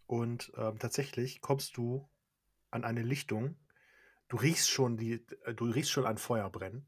[0.06, 2.06] Und ähm, tatsächlich kommst du
[2.70, 3.56] an eine Lichtung.
[4.28, 6.84] Du riechst schon die, äh, du riechst schon ein Feuer brennen.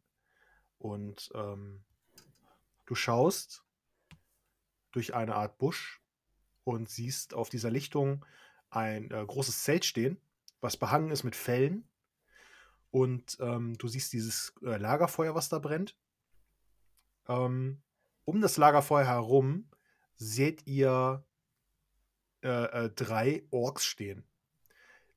[0.76, 1.82] Und ähm,
[2.84, 3.63] du schaust
[4.94, 6.00] durch eine Art Busch
[6.64, 8.24] und siehst auf dieser Lichtung
[8.70, 10.20] ein äh, großes Zelt stehen,
[10.60, 11.88] was behangen ist mit Fellen.
[12.90, 15.96] Und ähm, du siehst dieses äh, Lagerfeuer, was da brennt.
[17.28, 17.82] Ähm,
[18.24, 19.68] um das Lagerfeuer herum
[20.16, 21.24] seht ihr
[22.42, 24.24] äh, äh, drei Orks stehen.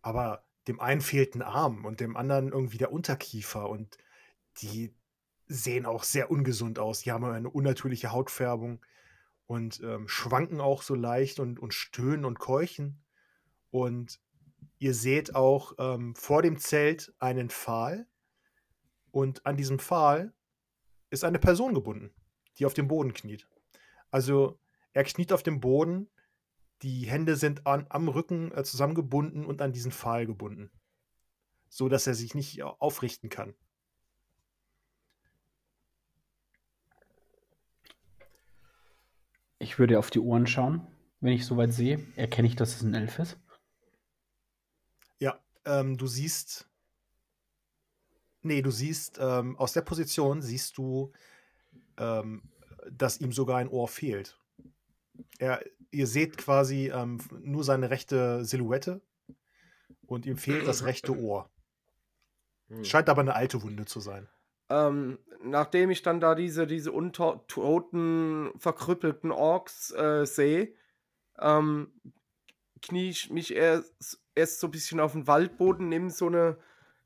[0.02, 3.98] Aber dem einen fehlt ein Arm und dem anderen irgendwie der Unterkiefer und
[4.62, 4.94] die
[5.48, 7.02] sehen auch sehr ungesund aus.
[7.02, 8.82] Die haben eine unnatürliche Hautfärbung
[9.48, 13.02] und ähm, schwanken auch so leicht und, und stöhnen und keuchen.
[13.72, 14.20] Und
[14.78, 18.08] ihr seht auch ähm, vor dem Zelt einen Pfahl
[19.12, 20.34] und an diesem Pfahl
[21.10, 22.14] ist eine Person gebunden,
[22.60, 23.48] die auf dem Boden kniet.
[24.12, 24.60] Also
[24.94, 26.10] er kniet auf dem Boden,
[26.82, 30.70] die Hände sind an, am Rücken äh, zusammengebunden und an diesen Pfahl gebunden,
[31.70, 33.56] so dass er sich nicht aufrichten kann.
[39.78, 40.82] Ich würde auf die Ohren schauen,
[41.20, 42.04] wenn ich soweit sehe.
[42.16, 43.38] Erkenne ich, dass es ein Elf ist?
[45.20, 46.68] Ja, ähm, du siehst
[48.42, 51.12] Nee, du siehst, ähm, aus der Position siehst du,
[51.98, 52.42] ähm,
[52.90, 54.40] dass ihm sogar ein Ohr fehlt.
[55.38, 59.00] Er, ihr seht quasi ähm, nur seine rechte Silhouette
[60.08, 61.52] und ihm fehlt das rechte Ohr.
[62.70, 62.84] Hm.
[62.84, 64.28] Scheint aber eine alte Wunde zu sein.
[64.70, 70.74] Ähm, nachdem ich dann da diese, diese untoten, verkrüppelten Orks äh, sehe,
[71.40, 71.92] ähm,
[72.82, 76.58] knie ich mich erst, erst so ein bisschen auf den Waldboden, nehme so eine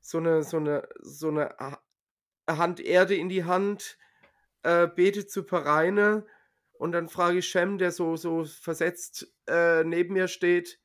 [0.02, 1.56] so eine, so eine, so eine
[2.48, 3.96] Hand Erde in die Hand,
[4.64, 6.26] äh, bete zu Pereine
[6.72, 10.80] und dann frage ich Shem, der so, so versetzt äh, neben mir steht,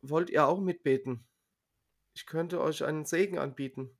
[0.00, 1.26] wollt ihr auch mitbeten?
[2.14, 3.95] Ich könnte euch einen Segen anbieten.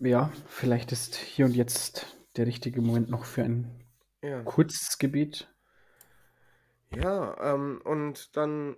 [0.00, 3.70] Ja, vielleicht ist hier und jetzt der richtige Moment noch für ein
[4.22, 5.48] Ja, kurzes Gebet.
[6.94, 8.76] ja ähm, und dann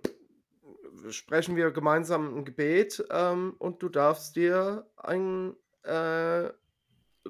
[1.09, 6.49] sprechen wir gemeinsam ein Gebet ähm, und du darfst dir einen äh,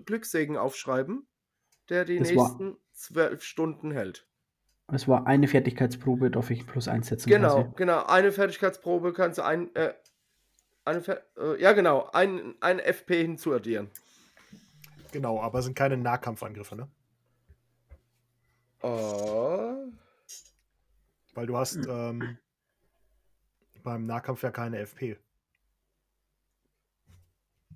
[0.05, 1.27] Glückssegen aufschreiben,
[1.89, 4.27] der die Das nächsten zwölf Stunden hält.
[4.91, 7.29] Es war eine Fertigkeitsprobe, darf ich plus eins setzen.
[7.29, 7.75] Genau, quasi.
[7.75, 8.03] genau.
[8.05, 9.93] Eine Fertigkeitsprobe kannst du ein, äh,
[10.85, 10.99] eine
[11.37, 13.89] äh, ja genau, ein, ein FP hinzuaddieren.
[15.11, 16.87] Genau, aber es sind keine Nahkampfangriffe, ne?
[18.81, 19.85] Oh,
[21.33, 22.37] Weil du hast ähm,
[23.83, 25.17] beim Nahkampf ja keine FP.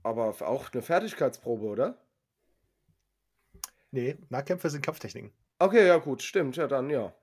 [0.04, 1.98] aber auch eine Fertigkeitsprobe, oder?
[3.92, 5.32] Nee, Nahkämpfe sind Kampftechniken.
[5.60, 7.14] Okay, ja gut, stimmt, ja dann ja.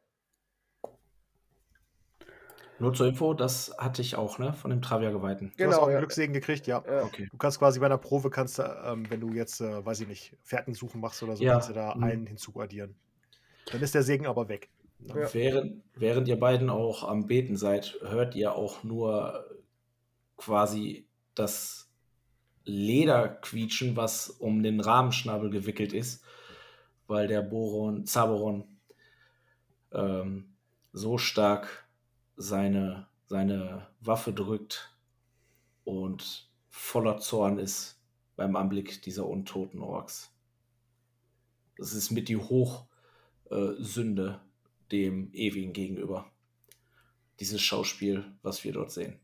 [2.81, 4.53] Nur zur Info, das hatte ich auch, ne?
[4.53, 5.53] Von dem Travia-Geweihten.
[5.57, 5.99] Du hast auch Genau, einen ja.
[6.01, 6.83] Glückssegen gekriegt, ja.
[6.87, 7.05] ja.
[7.05, 7.29] Okay.
[7.31, 10.09] Du kannst quasi bei einer Probe, kannst du, ähm, wenn du jetzt, äh, weiß ich
[10.09, 11.53] nicht, Fährtensuchen machst oder so, Ja.
[11.53, 12.03] kannst du da Mhm.
[12.05, 12.97] einen hinzuaddieren.
[13.71, 14.71] Dann ist der Segen aber weg.
[15.07, 15.33] Ja.
[15.33, 19.45] Während, während ihr beiden auch am Beten seid, hört ihr auch nur
[20.37, 21.89] quasi das
[22.65, 26.25] Leder quietschen, was um den Rahmenschnabel gewickelt ist,
[27.07, 28.65] weil der Boron, Zaboron
[29.93, 30.55] ähm,
[30.93, 31.84] so stark
[32.37, 34.97] seine, seine Waffe drückt
[35.85, 38.01] und voller Zorn ist
[38.37, 40.33] beim Anblick dieser untoten Orks.
[41.77, 44.41] Das ist mit die Hochsünde
[44.93, 46.31] dem Ewigen gegenüber.
[47.41, 49.19] Dieses Schauspiel, was wir dort sehen.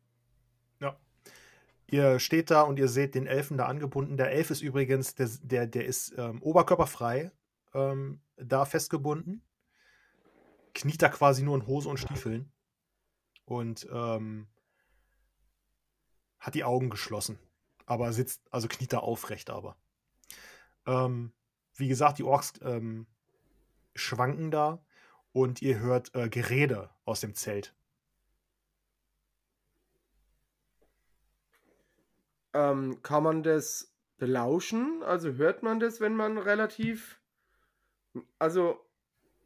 [1.90, 4.16] Ihr steht da und ihr seht den Elfen da angebunden.
[4.16, 7.32] Der Elf ist übrigens, der, der, der ist ähm, oberkörperfrei
[7.74, 9.42] ähm, da festgebunden.
[10.72, 12.52] Kniet da quasi nur in Hose und Stiefeln.
[13.50, 14.46] Und ähm,
[16.38, 17.36] hat die Augen geschlossen.
[17.84, 19.76] Aber sitzt, also kniet da aufrecht aber.
[20.86, 21.32] Ähm,
[21.74, 23.08] wie gesagt, die Orks ähm,
[23.96, 24.80] schwanken da
[25.32, 27.74] und ihr hört äh, Gerede aus dem Zelt.
[32.52, 35.02] Ähm, kann man das belauschen?
[35.02, 37.20] Also hört man das, wenn man relativ,
[38.38, 38.78] also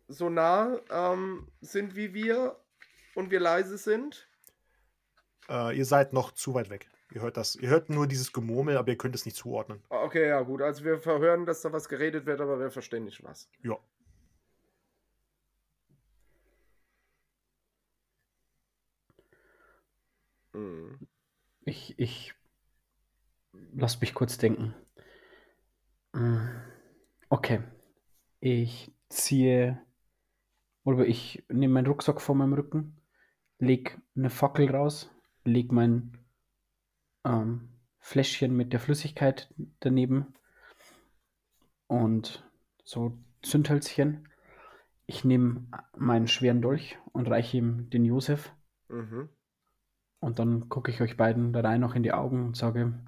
[0.08, 2.60] so nah ähm, sind wie wir
[3.14, 4.28] und wir leise sind?
[5.48, 6.88] Äh, ihr seid noch zu weit weg.
[7.12, 7.54] Ihr hört das.
[7.56, 9.82] Ihr hört nur dieses Gemurmel, aber ihr könnt es nicht zuordnen.
[9.90, 10.62] Ah, Okay, ja, gut.
[10.62, 13.48] Also wir verhören, dass da was geredet wird, aber wir verstehen nicht was.
[13.62, 13.78] Ja.
[20.52, 20.98] Mhm.
[21.64, 22.34] Ich, ich
[23.72, 24.74] lass mich kurz denken.
[26.12, 26.38] Mm,
[27.28, 27.62] Okay.
[28.40, 29.80] Ich ziehe
[30.84, 32.96] oder ich nehme meinen Rucksack vor meinem Rücken,
[33.64, 35.10] leg eine Fackel raus,
[35.44, 36.18] leg mein
[37.24, 40.34] ähm, Fläschchen mit der Flüssigkeit daneben
[41.86, 42.48] und
[42.84, 44.28] so Zündhölzchen.
[45.06, 48.52] Ich nehme meinen schweren Dolch und reiche ihm den Josef.
[48.88, 49.28] Mhm.
[50.20, 52.98] Und dann gucke ich euch beiden da rein noch in die Augen und sage,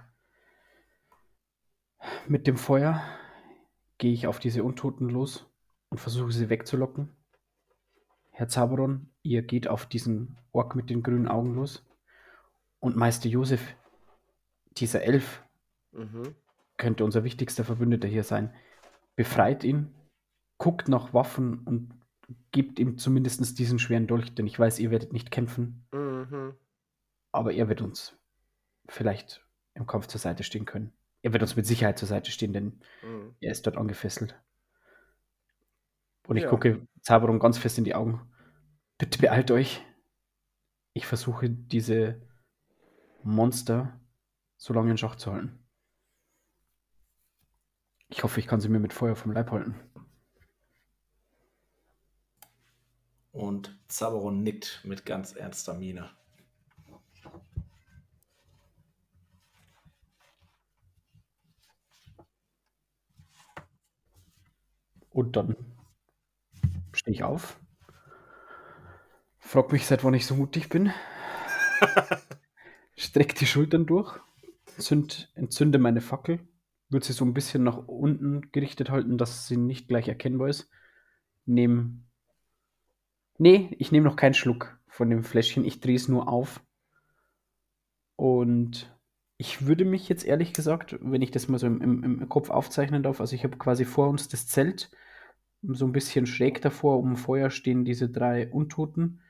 [2.28, 3.02] mit dem Feuer
[3.98, 5.50] gehe ich auf diese Untoten los
[5.88, 7.15] und versuche sie wegzulocken.
[8.36, 11.82] Herr Zaberon, ihr geht auf diesen Ork mit den grünen Augen los.
[12.80, 13.74] Und Meister Josef,
[14.72, 15.42] dieser Elf,
[15.92, 16.34] Mhm.
[16.76, 18.54] könnte unser wichtigster Verbündeter hier sein.
[19.14, 19.94] Befreit ihn,
[20.58, 21.94] guckt nach Waffen und
[22.50, 26.52] gebt ihm zumindest diesen schweren Dolch, denn ich weiß, ihr werdet nicht kämpfen, Mhm.
[27.32, 28.18] aber er wird uns
[28.86, 30.92] vielleicht im Kampf zur Seite stehen können.
[31.22, 33.34] Er wird uns mit Sicherheit zur Seite stehen, denn Mhm.
[33.40, 34.38] er ist dort angefesselt.
[36.26, 36.50] Und ich Ja.
[36.50, 38.20] gucke Zaberon ganz fest in die Augen.
[38.98, 39.80] Bitte beeilt euch.
[40.92, 42.20] Ich versuche, diese
[43.22, 44.00] Monster
[44.56, 45.64] so lange in Schach zu halten.
[48.08, 49.76] Ich hoffe, ich kann sie mir mit Feuer vom Leib halten.
[53.30, 56.10] Und Zaberon nickt mit ganz ernster Miene.
[65.10, 65.75] Und dann
[67.06, 67.60] stehe ich auf,
[69.38, 70.92] frag mich, seit wann ich so mutig bin,
[72.96, 74.18] streck die Schultern durch,
[74.76, 76.40] zünd, entzünde meine Fackel,
[76.88, 80.68] würde sie so ein bisschen nach unten gerichtet halten, dass sie nicht gleich erkennbar ist.
[81.44, 82.06] Nehm.
[83.38, 86.60] Nee, ich nehme noch keinen Schluck von dem Fläschchen, ich drehe es nur auf.
[88.16, 88.92] Und
[89.36, 92.50] ich würde mich jetzt ehrlich gesagt, wenn ich das mal so im, im, im Kopf
[92.50, 94.90] aufzeichnen darf, also ich habe quasi vor uns das Zelt,
[95.68, 99.20] so ein bisschen schräg davor, um Feuer stehen diese drei Untoten.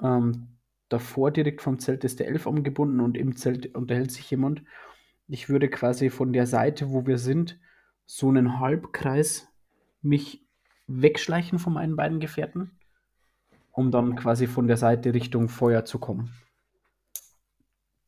[0.00, 0.58] Ähm,
[0.88, 4.62] davor direkt vom Zelt ist der Elf umgebunden und im Zelt unterhält sich jemand.
[5.26, 7.58] Ich würde quasi von der Seite, wo wir sind,
[8.06, 9.48] so einen Halbkreis
[10.00, 10.46] mich
[10.86, 12.70] wegschleichen von meinen beiden Gefährten,
[13.72, 16.30] um dann quasi von der Seite Richtung Feuer zu kommen,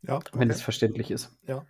[0.02, 0.50] Ja, wenn okay.
[0.50, 1.36] es verständlich ist.
[1.46, 1.66] Ja.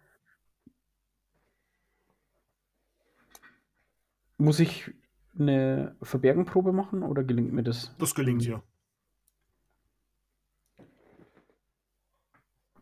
[4.38, 4.90] Muss ich
[5.38, 7.94] eine Verbergenprobe machen oder gelingt mir das?
[7.98, 8.62] Das gelingt dir.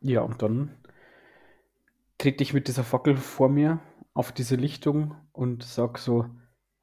[0.01, 0.77] Ja, und dann
[2.19, 3.81] trete ich mit dieser Fackel vor mir
[4.15, 6.27] auf diese Lichtung und sag so,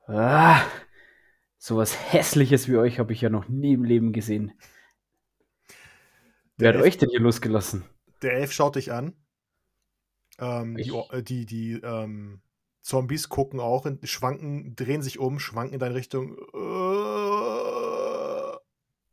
[0.07, 0.61] ah,
[1.57, 4.53] sowas Hässliches wie euch habe ich ja noch nie im Leben gesehen.
[6.57, 7.86] Wer hat euch denn hier losgelassen?
[8.22, 9.13] Der Elf schaut dich an.
[10.39, 12.41] Ähm, die, Ich- äh, die, die ähm,
[12.86, 16.38] Zombies gucken auch, in, schwanken, drehen sich um, schwanken in deine Richtung.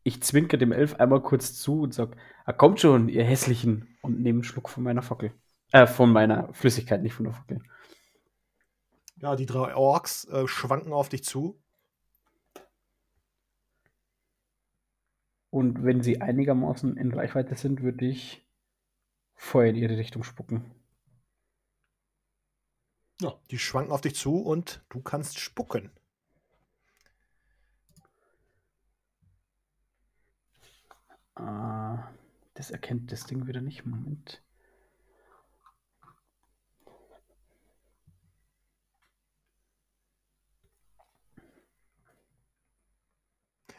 [0.03, 2.15] Ich zwinker dem Elf einmal kurz zu und sag,
[2.45, 5.33] ah, kommt schon, ihr Hässlichen, und nehme einen Schluck von meiner Fackel.
[5.73, 7.63] Äh, von meiner Flüssigkeit, nicht von der Fackel.
[9.17, 11.59] ja, die drei Orks äh, schwanken auf dich zu.
[15.49, 18.47] Und wenn sie einigermaßen in Reichweite sind, würde ich
[19.35, 20.82] Feuer in ihre Richtung spucken.
[23.21, 23.39] Ja.
[23.51, 25.91] Die schwanken auf dich zu und du kannst spucken.
[31.35, 32.13] Ah,
[32.55, 33.85] das erkennt das Ding wieder nicht.
[33.87, 34.43] Moment.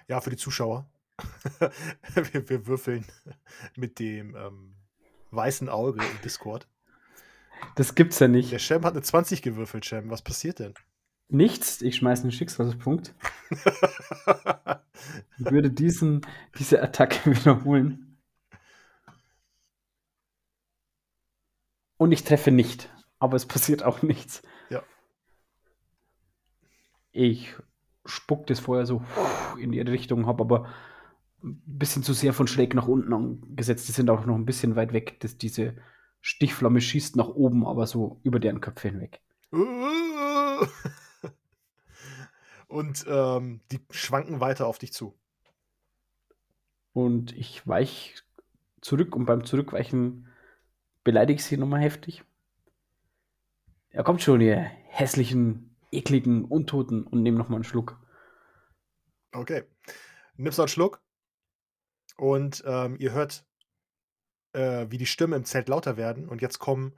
[0.08, 0.90] Ja, für die Zuschauer.
[2.14, 3.06] wir, wir würfeln
[3.76, 4.76] mit dem ähm,
[5.32, 6.68] weißen Auge im Discord.
[7.76, 8.62] Das gibt's ja Der nicht.
[8.62, 10.10] Shem hat eine 20 gewürfelt, Shem.
[10.10, 10.74] Was passiert denn?
[11.30, 11.82] Nichts.
[11.82, 13.16] Ich schmeiße einen Schicksalspunkt.
[15.40, 16.26] und würde diesen,
[16.58, 18.18] diese Attacke wiederholen.
[21.98, 22.90] Und ich treffe nicht.
[23.20, 24.42] Aber es passiert auch nichts.
[24.70, 24.84] Ja.
[27.12, 27.56] Ich
[28.06, 29.02] spuck das Feuer so
[29.58, 30.68] in ihre Richtung, habe aber
[31.44, 33.88] ein bisschen zu sehr von schräg nach unten angesetzt.
[33.88, 35.20] Die sind auch noch ein bisschen weit weg.
[35.22, 35.76] dass diese
[36.26, 39.20] Stichflamme schießt nach oben, aber so über deren Köpfe hinweg.
[42.68, 45.20] Und ähm, die schwanken weiter auf dich zu.
[46.94, 48.24] Und ich weich
[48.80, 50.30] zurück und beim Zurückweichen
[51.04, 52.24] beleidige ich sie nochmal heftig.
[53.92, 58.00] Ja, kommt schon, ihr hässlichen, ekligen Untoten und nehme nochmal einen Schluck.
[59.34, 59.64] Okay.
[60.38, 61.02] Nimmst du einen Schluck
[62.16, 63.46] und ähm, ihr hört,
[64.54, 66.98] äh, wie die Stimmen im Zelt lauter werden und jetzt kommen,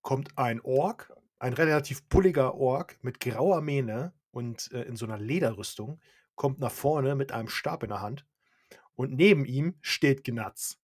[0.00, 5.18] kommt ein Ork, ein relativ pulliger Ork mit grauer Mähne und äh, in so einer
[5.18, 6.00] Lederrüstung,
[6.34, 8.26] kommt nach vorne mit einem Stab in der Hand
[8.94, 10.78] und neben ihm steht Gnatz,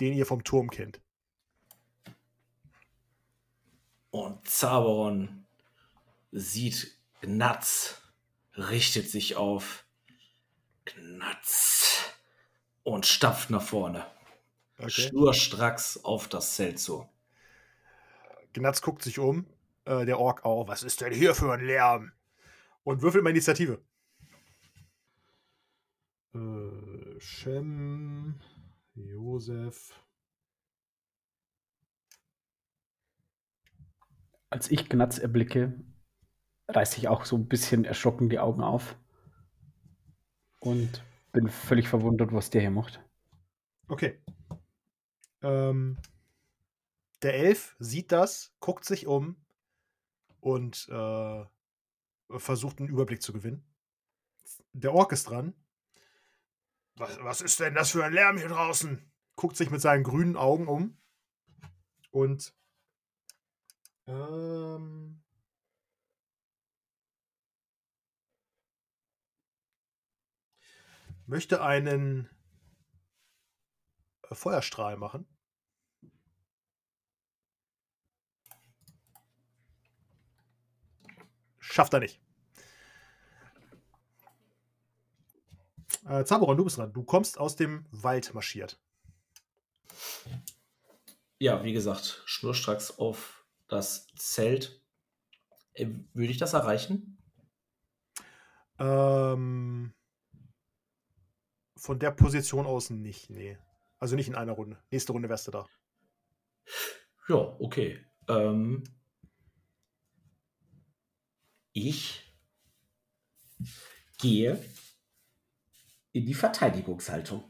[0.00, 1.00] den ihr vom Turm kennt.
[4.10, 5.44] Und Zaberon
[6.30, 8.00] sieht Gnatz,
[8.56, 9.84] richtet sich auf.
[10.84, 11.93] Gnatz.
[12.84, 14.06] Und stapft nach vorne.
[14.78, 14.90] Okay.
[14.90, 17.08] Schnurstracks auf das Zelt zu.
[18.52, 19.46] Gnatz guckt sich um,
[19.84, 20.68] äh, der Ork auch.
[20.68, 22.12] Was ist denn hier für ein Lärm?
[22.82, 23.82] Und würfelt mal Initiative.
[26.34, 28.40] Äh, Shem,
[28.94, 29.98] Josef.
[34.50, 35.82] Als ich Gnatz erblicke,
[36.68, 38.96] reiße ich auch so ein bisschen erschrocken die Augen auf
[40.60, 41.02] und
[41.34, 43.02] bin völlig verwundert, was der hier macht.
[43.88, 44.18] Okay.
[45.42, 45.98] Ähm,
[47.22, 49.36] der Elf sieht das, guckt sich um
[50.40, 51.44] und äh,
[52.38, 53.66] versucht einen Überblick zu gewinnen.
[54.72, 55.54] Der Ork ist dran.
[56.96, 59.10] Was, was ist denn das für ein Lärm hier draußen?
[59.36, 60.96] Guckt sich mit seinen grünen Augen um
[62.10, 62.54] und
[64.06, 65.23] ähm,
[71.26, 72.28] möchte einen
[74.30, 75.26] äh, Feuerstrahl machen.
[81.58, 82.20] Schafft er nicht.
[86.06, 86.92] Äh, Zaberon, du bist dran.
[86.92, 88.78] Du kommst aus dem Wald marschiert.
[91.38, 94.82] Ja, wie gesagt, schnurstracks auf das Zelt.
[95.72, 97.18] Äh, Würde ich das erreichen?
[98.78, 99.94] Ähm,
[101.84, 103.58] von der Position aus nicht, nee.
[103.98, 104.78] Also nicht in einer Runde.
[104.90, 105.66] Nächste Runde wärst du da.
[107.28, 108.02] Ja, okay.
[108.26, 108.84] Ähm,
[111.74, 112.34] ich
[114.16, 114.64] gehe
[116.12, 117.44] in die Verteidigungshaltung.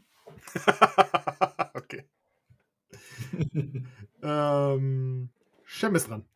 [1.75, 2.09] okay.
[4.21, 5.31] ähm,
[5.63, 6.29] Shem ist dran.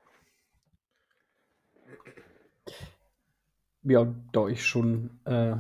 [3.83, 5.57] Ja, da ich schon äh,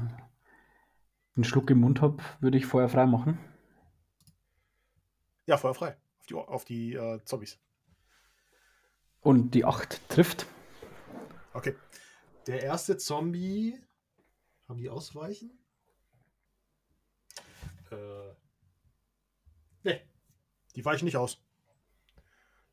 [1.39, 3.39] einen Schluck im Mund habe, würde ich Feuer frei machen.
[5.47, 5.97] Ja, Feuer frei.
[6.19, 7.59] Auf die, auf die äh, Zombies.
[9.21, 10.47] Und die 8 trifft.
[11.53, 11.77] Okay.
[12.49, 13.79] Der erste Zombie.
[14.69, 15.57] Haben die ausweichen?
[17.91, 18.35] Äh.
[19.85, 20.01] Nee.
[20.75, 21.41] Die weichen nicht aus.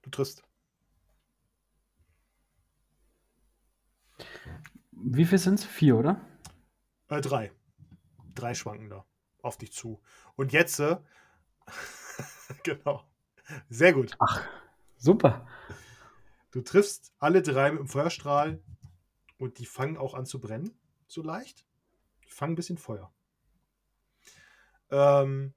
[0.01, 0.43] Du triffst.
[4.91, 5.66] Wie viel sind es?
[5.66, 6.20] Vier, oder?
[7.09, 7.51] Äh, drei.
[8.36, 9.06] Drei schwanken da.
[9.42, 10.02] Auf dich zu.
[10.36, 10.80] Und jetzt.
[10.80, 10.98] Äh,
[12.64, 13.04] genau.
[13.70, 14.16] Sehr gut.
[14.20, 14.42] Ach,
[14.98, 15.48] super.
[16.52, 18.62] Du triffst alle drei mit dem Feuerstrahl
[19.38, 20.78] und die fangen auch an zu brennen.
[21.08, 21.66] So leicht.
[22.26, 23.14] Die fangen ein bisschen Feuer.
[24.90, 25.54] Ähm,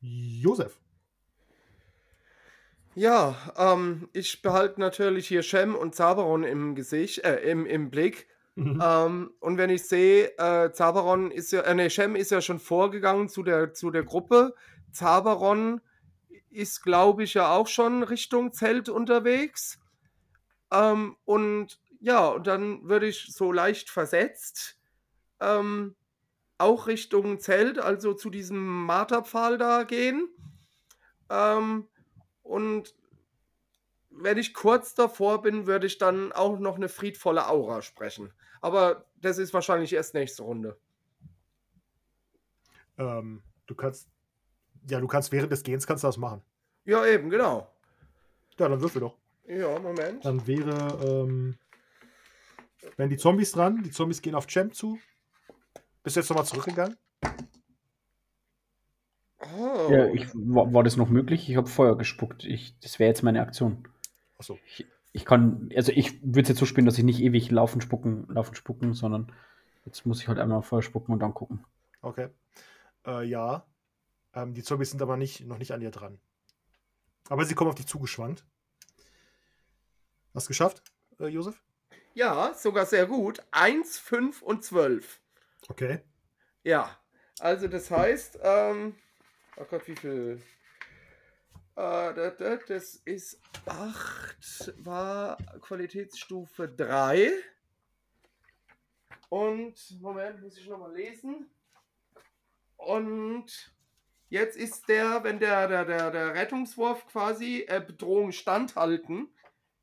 [0.00, 0.80] Josef.
[2.94, 8.26] Ja, ähm, ich behalte natürlich hier Shem und Zaberon im Gesicht, äh, im, im Blick.
[8.60, 12.58] Ähm, und wenn ich sehe, äh, Zaberon ist ja, äh, nee, Shem ist ja schon
[12.58, 14.54] vorgegangen zu der, zu der Gruppe.
[14.92, 15.80] Zaberon
[16.50, 19.80] ist, glaube ich, ja auch schon Richtung Zelt unterwegs.
[20.72, 24.76] Ähm, und ja, und dann würde ich so leicht versetzt
[25.40, 25.96] ähm,
[26.58, 30.28] auch Richtung Zelt, also zu diesem Marterpfahl da gehen.
[31.30, 31.88] Ähm,
[32.42, 32.94] und
[34.10, 38.32] wenn ich kurz davor bin, würde ich dann auch noch eine friedvolle Aura sprechen.
[38.60, 40.76] Aber das ist wahrscheinlich erst nächste Runde.
[42.98, 44.08] Ähm, du kannst.
[44.88, 46.42] Ja, du kannst während des Gehens kannst du das machen.
[46.84, 47.70] Ja, eben, genau.
[48.58, 49.16] Ja, dann würfel doch.
[49.46, 50.24] Ja, Moment.
[50.24, 51.58] Dann wäre, ähm,
[52.96, 54.98] wenn die Zombies dran, die Zombies gehen auf Champ zu.
[56.02, 56.96] Bist du jetzt nochmal zurückgegangen?
[59.58, 59.88] Oh.
[59.90, 61.48] Ja, ich, war, war das noch möglich?
[61.48, 62.44] Ich habe Feuer gespuckt.
[62.44, 63.88] Ich, das wäre jetzt meine Aktion.
[64.38, 64.58] Achso.
[64.66, 67.80] Ich, ich kann, also ich würde es jetzt so spielen, dass ich nicht ewig laufen,
[67.80, 69.32] spucken, laufen, spucken, sondern
[69.84, 71.64] jetzt muss ich halt einmal Feuer spucken und dann gucken.
[72.00, 72.28] Okay.
[73.06, 73.66] Äh, ja.
[74.34, 76.20] Ähm, die Zombies sind aber nicht, noch nicht an dir dran.
[77.28, 78.44] Aber sie kommen auf dich zugeschwankt.
[80.34, 80.82] Hast du geschafft,
[81.18, 81.60] äh, Josef?
[82.14, 83.42] Ja, sogar sehr gut.
[83.50, 85.20] 1, 5 und 12.
[85.68, 86.00] Okay.
[86.62, 86.96] Ja.
[87.40, 88.94] Also das heißt, ähm,
[89.56, 90.42] oh Gott, wie viel?
[91.80, 97.32] Äh, das, ist 8, war Qualitätsstufe 3.
[99.30, 101.48] Und, Moment, muss ich nochmal lesen.
[102.76, 103.72] Und
[104.28, 109.32] jetzt ist der, wenn der, der, der, der Rettungswurf quasi äh, Bedrohung standhalten,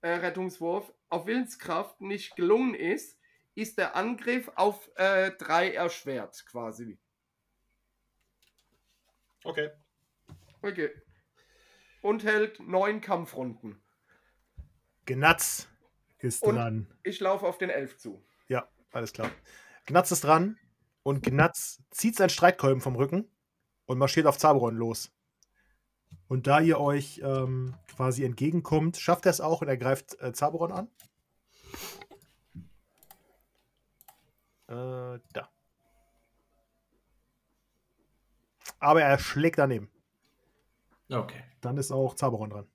[0.01, 3.17] äh, Rettungswurf auf Willenskraft nicht gelungen ist,
[3.55, 6.99] ist der Angriff auf 3 äh, erschwert quasi.
[9.43, 9.71] Okay.
[10.61, 10.91] Okay.
[12.01, 13.81] Und hält neun Kampfrunden.
[15.05, 15.67] Gnatz
[16.19, 16.87] ist Und dran.
[17.03, 18.23] Ich laufe auf den Elf zu.
[18.47, 19.31] Ja, alles klar.
[19.85, 20.57] Gnatz ist dran
[21.03, 23.29] und Gnatz zieht sein Streitkolben vom Rücken
[23.85, 25.13] und marschiert auf Zaberon los.
[26.27, 30.33] Und da ihr euch ähm, quasi entgegenkommt, schafft er es auch und er greift äh,
[30.33, 30.89] Zaberon an.
[34.67, 35.49] Äh, da.
[38.79, 39.89] Aber er schlägt daneben.
[41.09, 41.43] Okay.
[41.61, 42.67] Dann ist auch Zaberon dran.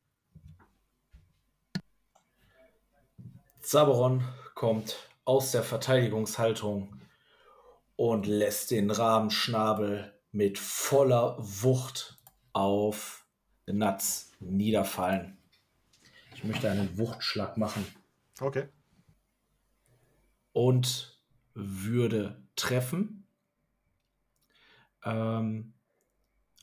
[3.61, 4.25] Zaberon
[4.55, 7.01] kommt aus der Verteidigungshaltung
[7.97, 12.19] und lässt den Rahmenschnabel mit voller Wucht
[12.53, 13.25] auf
[13.67, 15.39] Gnatz niederfallen.
[16.35, 17.87] Ich möchte einen Wuchtschlag machen
[18.41, 18.69] Okay.
[20.53, 21.21] und
[21.55, 23.27] würde treffen.
[25.05, 25.75] Ähm,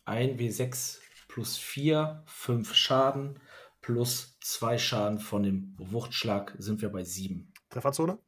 [0.05, 0.99] 1W6
[1.29, 3.39] plus 4, 5 Schaden
[3.79, 7.53] plus 2 Schaden von dem Wuchtschlag sind wir bei 7.
[7.69, 8.19] Trefferzone?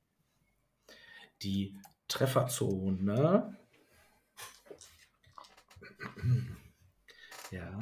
[1.42, 1.78] Die
[2.08, 3.58] Trefferzone.
[7.52, 7.78] Ja.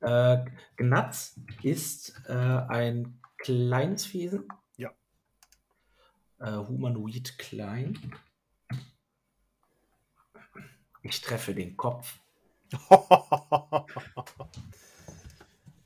[0.00, 4.48] Äh, Gnatz ist äh, ein kleines Wesen.
[4.78, 4.94] Ja.
[6.38, 7.98] Äh, humanoid klein.
[11.02, 12.18] Ich treffe den Kopf.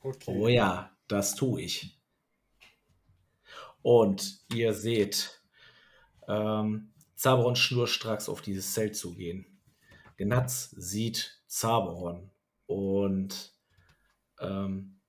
[0.02, 0.24] okay.
[0.26, 1.98] Oh ja, das tue ich.
[3.82, 5.42] Und ihr seht
[6.26, 9.46] ähm, Zaberon schnurstracks auf dieses Zelt zugehen.
[10.16, 12.30] Gnatz sieht Zaberon
[12.66, 13.54] und
[14.40, 15.00] ähm,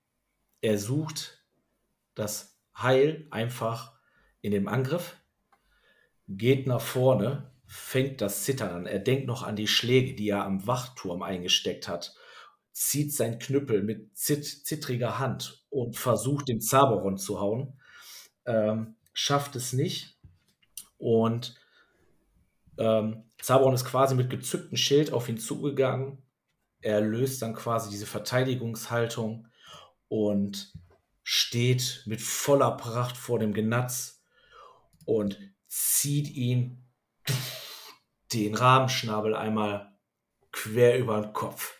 [0.61, 1.43] er sucht
[2.15, 3.93] das Heil einfach
[4.41, 5.17] in dem Angriff,
[6.27, 8.85] geht nach vorne, fängt das Zittern an.
[8.87, 12.15] Er denkt noch an die Schläge, die er am Wachturm eingesteckt hat,
[12.71, 17.79] zieht sein Knüppel mit zit zittriger Hand und versucht den Zaberon zu hauen.
[18.45, 20.17] Ähm, schafft es nicht.
[20.97, 21.55] Und
[22.79, 26.23] ähm, Zaberon ist quasi mit gezücktem Schild auf ihn zugegangen.
[26.81, 29.47] Er löst dann quasi diese Verteidigungshaltung
[30.07, 30.73] und
[31.21, 34.23] steht mit voller Pracht vor dem Genatz
[35.05, 36.88] und zieht ihn
[38.33, 39.91] den Rahmenschnabel einmal
[40.51, 41.75] quer über den Kopf.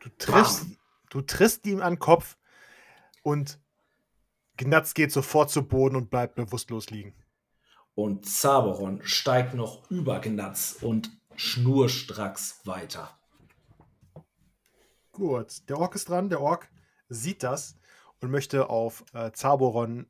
[0.00, 0.66] Du triffst,
[1.10, 2.36] du triffst ihm an den Kopf
[3.22, 3.60] und
[4.56, 7.14] Gnatz geht sofort zu Boden und bleibt bewusstlos liegen.
[7.94, 13.18] Und Zaberon steigt noch über Gnatz und schnurstracks weiter.
[15.12, 16.30] Gut, der Ork ist dran.
[16.30, 16.70] Der Ork
[17.08, 17.76] sieht das
[18.20, 20.06] und möchte auf äh, Zaboron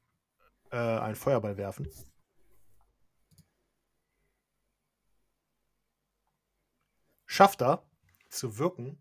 [0.70, 1.88] äh, einen Feuerball werfen.
[7.32, 7.82] Schafft er
[8.28, 9.00] zu wirken.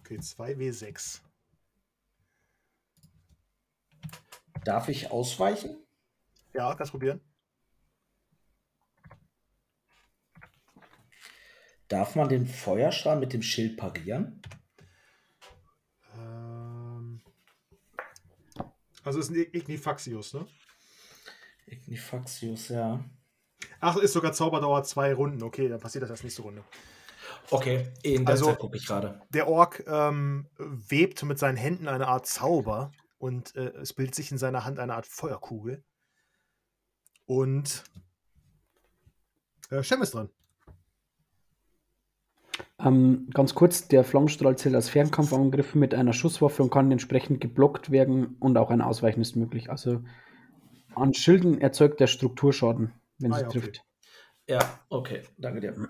[0.00, 1.20] Okay, 2W6.
[4.64, 5.76] Darf ich ausweichen?
[6.52, 7.20] Ja, kannst probieren.
[11.86, 14.42] Darf man den Feuerstrahl mit dem Schild parieren?
[16.16, 17.22] Ähm,
[19.04, 20.48] also ist ein Ignifaxius, ne?
[21.66, 23.04] Ignifaxius, ja.
[23.80, 25.42] Ach, ist sogar Zauberdauer zwei Runden.
[25.42, 26.62] Okay, dann passiert das erst nächste Runde.
[27.50, 29.20] Okay, in der Also- Zeit gucke ich gerade.
[29.30, 34.30] Der Ork ähm, webt mit seinen Händen eine Art Zauber und äh, es bildet sich
[34.32, 35.82] in seiner Hand eine Art Feuerkugel.
[37.26, 37.84] Und
[39.70, 40.30] äh, Shem ist dran.
[42.78, 47.90] Ähm, ganz kurz, der Flammenstrahl zählt als Fernkampfangriff mit einer Schusswaffe und kann entsprechend geblockt
[47.90, 49.70] werden und auch ein Ausweichen ist möglich.
[49.70, 50.02] Also
[50.94, 53.60] an Schilden erzeugt der Strukturschaden, wenn Ah sie ja, okay.
[53.60, 53.84] trifft.
[54.48, 55.88] Ja, okay, danke dir.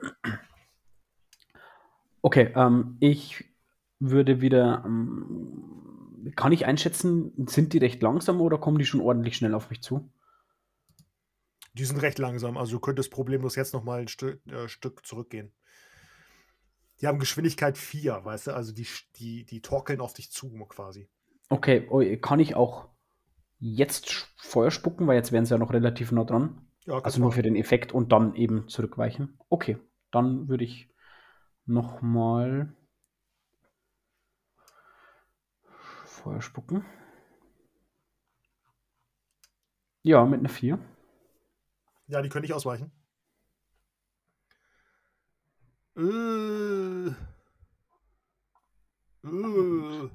[2.22, 3.44] Okay, ähm, ich
[3.98, 4.82] würde wieder.
[4.86, 9.68] Ähm, kann ich einschätzen, sind die recht langsam oder kommen die schon ordentlich schnell auf
[9.68, 10.10] mich zu?
[11.74, 15.04] Die sind recht langsam, also du könntest problemlos jetzt noch mal ein Stück, äh, Stück
[15.04, 15.52] zurückgehen.
[17.00, 21.08] Die haben Geschwindigkeit 4, weißt du, also die, die, die torkeln auf dich zu quasi.
[21.50, 22.88] Okay, kann ich auch
[23.58, 26.66] jetzt Feuer spucken, weil jetzt wären sie ja noch relativ nah dran.
[26.86, 27.36] Ja, Also nur machen.
[27.36, 29.38] für den Effekt und dann eben zurückweichen.
[29.48, 29.78] Okay,
[30.10, 30.88] dann würde ich
[31.66, 32.74] nochmal
[36.04, 36.84] Feuer spucken.
[40.02, 40.78] Ja, mit einer 4.
[42.06, 42.92] Ja, die können nicht ausweichen.
[45.96, 47.10] Äh.
[49.24, 50.08] Äh.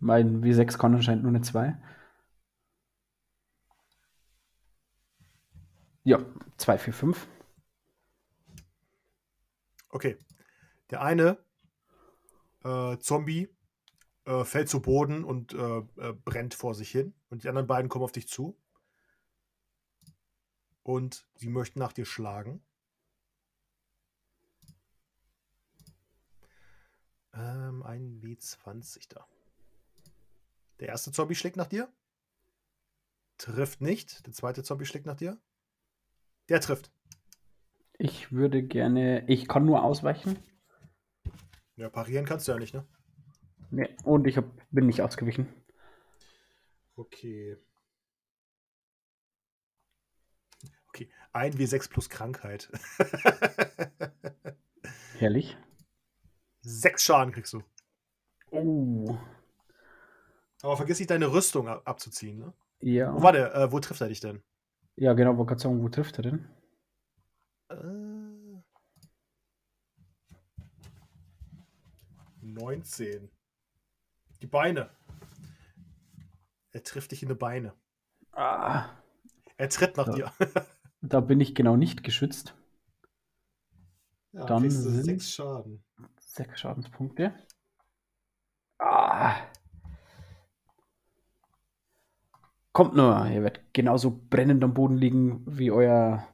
[0.00, 1.76] Mein W6 kann anscheinend nur eine 2.
[6.08, 6.24] Ja,
[6.56, 7.28] 2, 4, 5.
[9.90, 10.16] Okay.
[10.88, 11.36] Der eine
[12.64, 13.54] äh, Zombie
[14.24, 17.12] äh, fällt zu Boden und äh, äh, brennt vor sich hin.
[17.28, 18.58] Und die anderen beiden kommen auf dich zu.
[20.82, 22.64] Und sie möchten nach dir schlagen.
[27.34, 29.28] Ähm, ein W20 da.
[30.80, 31.92] Der erste Zombie schlägt nach dir.
[33.36, 34.24] Trifft nicht.
[34.24, 35.38] Der zweite Zombie schlägt nach dir.
[36.48, 36.90] Der trifft.
[37.98, 39.28] Ich würde gerne.
[39.28, 40.38] Ich kann nur ausweichen.
[41.76, 42.86] Ja, parieren kannst du ja nicht, ne?
[43.70, 45.46] Nee, und ich hab, bin nicht ausgewichen.
[46.96, 47.56] Okay.
[50.88, 52.70] Okay, ein W6 plus Krankheit.
[55.18, 55.56] Herrlich.
[56.60, 57.62] Sechs Schaden kriegst du.
[58.50, 59.18] Oh.
[60.62, 62.54] Aber vergiss nicht, deine Rüstung ab abzuziehen, ne?
[62.80, 63.14] Ja.
[63.14, 64.42] Oh, warte, äh, wo trifft er dich denn?
[65.00, 66.48] Ja, genau, wollte gerade sagen, wo trifft er denn?
[67.70, 68.62] Äh,
[72.42, 73.30] 19.
[74.42, 74.90] Die Beine.
[76.72, 77.74] Er trifft dich in die Beine.
[78.32, 78.90] Ah,
[79.56, 80.30] Er tritt nach Ja.
[80.30, 80.32] dir.
[81.00, 82.54] da bin ich genau nicht geschützt.
[84.32, 85.84] Ja, Dann sind- sechs Schaden.
[86.20, 87.34] Sechs Schadenspunkte.
[88.78, 89.36] Ah.
[92.78, 96.24] Kommt nur, ihr werdet genauso brennend am Boden liegen wie euer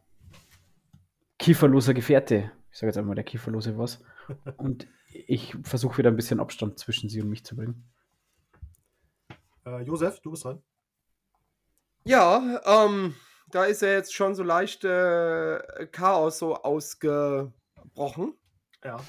[1.39, 2.53] kieferloser Gefährte.
[2.71, 4.05] Ich sage jetzt einmal der kieferlose was.
[4.59, 7.91] Und ich versuche wieder ein bisschen Abstand zwischen sie und mich zu bringen.
[9.65, 10.63] Äh, Josef, du bist dran.
[12.05, 13.15] Ja, ähm,
[13.51, 18.35] da ist ja jetzt schon so leicht äh, Chaos so ausgebrochen.
[18.85, 19.01] Ja.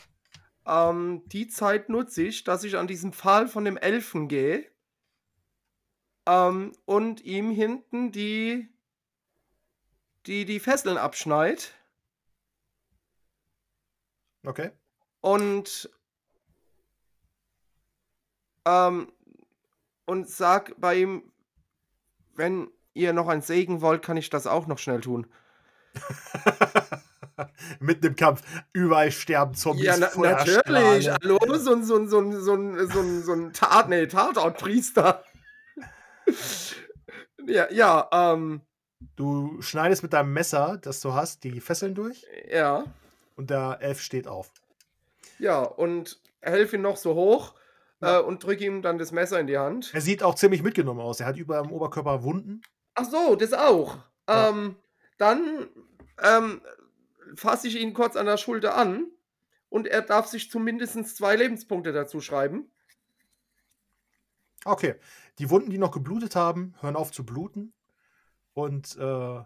[0.66, 4.74] Ähm, die Zeit nutze ich, dass ich an diesen Pfahl von dem Elfen gehe
[6.26, 8.70] ähm, und ihm hinten die,
[10.26, 11.74] die, die Fesseln abschneid
[14.46, 14.72] Okay.
[15.22, 15.90] und
[18.66, 19.12] ähm,
[20.06, 21.32] und sag bei ihm,
[22.36, 25.28] wenn ihr noch ein Segen wollt, kann ich das auch noch schnell tun.
[27.80, 28.42] Mitten im Kampf.
[28.72, 29.86] Überall sterben Zombies.
[29.86, 31.10] Ja, na, natürlich.
[31.10, 34.08] Hallo, so ein, so ein, so ein, so ein, so ein, so ein Tat, nee,
[34.08, 35.24] Tatortpriester.
[37.48, 38.62] Ja, ja, ähm,
[39.18, 42.86] Du schneidest mit deinem Messer, das du hast, die Fesseln durch ja,
[43.36, 44.52] und der Elf steht auf.
[45.38, 47.54] ja, und helfe ihm noch so hoch
[48.02, 48.20] Ja.
[48.20, 49.92] äh, und drücke ihm dann das Messer in die Hand.
[49.94, 51.20] Er sieht auch ziemlich mitgenommen aus.
[51.20, 52.62] Er hat über dem Oberkörper Wunden.
[52.96, 53.98] Ach so, das auch.
[54.28, 54.50] Ja.
[54.50, 54.76] Ähm,
[55.18, 55.68] dann
[56.24, 56.62] ähm,
[57.36, 59.08] fasse ich ihn kurz an der Schulter an
[59.70, 62.72] und er darf sich zumindest zwei Lebenspunkte dazu schreiben.
[64.64, 64.96] Okay.
[65.40, 67.74] Die Wunden, die noch geblutet haben, hören auf zu bluten.
[68.54, 69.44] Und äh,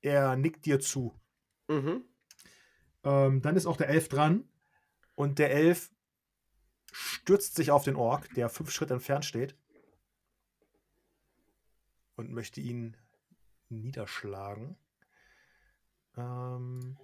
[0.00, 1.14] er nickt dir zu.
[1.68, 2.04] Mhm.
[3.04, 4.48] Ähm, dann ist auch der Elf dran.
[5.14, 5.90] Und der Elf
[6.92, 9.56] stürzt sich auf den Ork, der fünf Schritt entfernt steht.
[12.16, 12.96] Und möchte ihn
[13.68, 14.76] niederschlagen.
[16.16, 16.98] Ähm,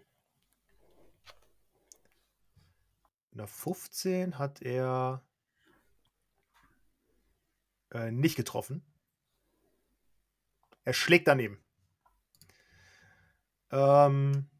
[3.30, 5.24] in der 15 hat er
[7.94, 8.84] äh, nicht getroffen.
[10.84, 11.58] Er schlägt daneben.
[13.70, 14.50] Ähm,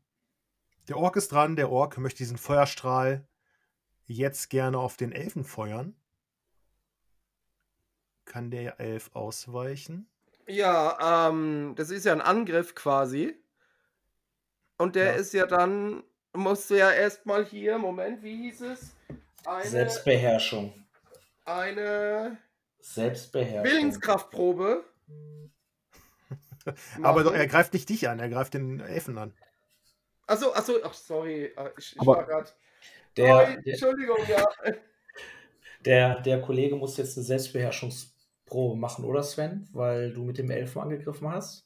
[0.88, 1.56] der Ork ist dran.
[1.56, 3.26] Der Ork möchte diesen Feuerstrahl
[4.06, 5.94] jetzt gerne auf den Elfen feuern.
[8.24, 10.08] Kann der Elf ausweichen?
[10.46, 13.34] Ja, ähm, das ist ja ein Angriff quasi.
[14.76, 15.12] Und der Ja.
[15.12, 18.94] ist ja dann, musst du ja erstmal hier, Moment, wie hieß es?
[19.46, 20.72] Eine, Selbstbeherrschung.
[21.44, 22.38] eine
[22.84, 23.64] Selbstbeherrschung.
[23.64, 24.84] Willenskraftprobe.
[27.02, 29.32] Aber doch, er greift nicht dich an, er greift den Elfen an.
[30.26, 31.44] Achso, achso, ach, sorry.
[31.56, 32.50] äh, Ich, ich Aber- war gerade.
[33.16, 34.44] Der, der, Entschuldigung, ja.
[35.84, 39.68] der, der Kollege muss jetzt eine Selbstbeherrschungsprobe machen, oder Sven?
[39.72, 41.64] Weil du mit dem Elfen angegriffen hast?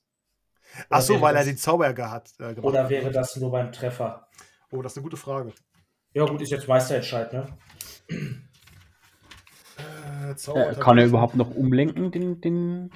[0.90, 2.30] Ach so, wäre weil er das- den Zauberger hat.
[2.38, 2.64] Äh, gemacht.
[2.64, 4.28] Oder wäre das nur beim Treffer?
[4.70, 5.52] Oh, das ist eine gute Frage.
[6.12, 7.46] Ja, gut, ist jetzt Meisterentscheid, ne?
[10.08, 12.90] Äh, Äh, kann er überhaupt noch umlenken, den, den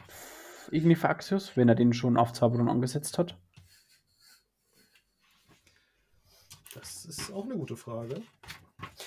[0.71, 3.37] Ignifaxius, wenn er den schon auf Zauberung angesetzt hat?
[6.75, 8.23] Das ist auch eine gute Frage.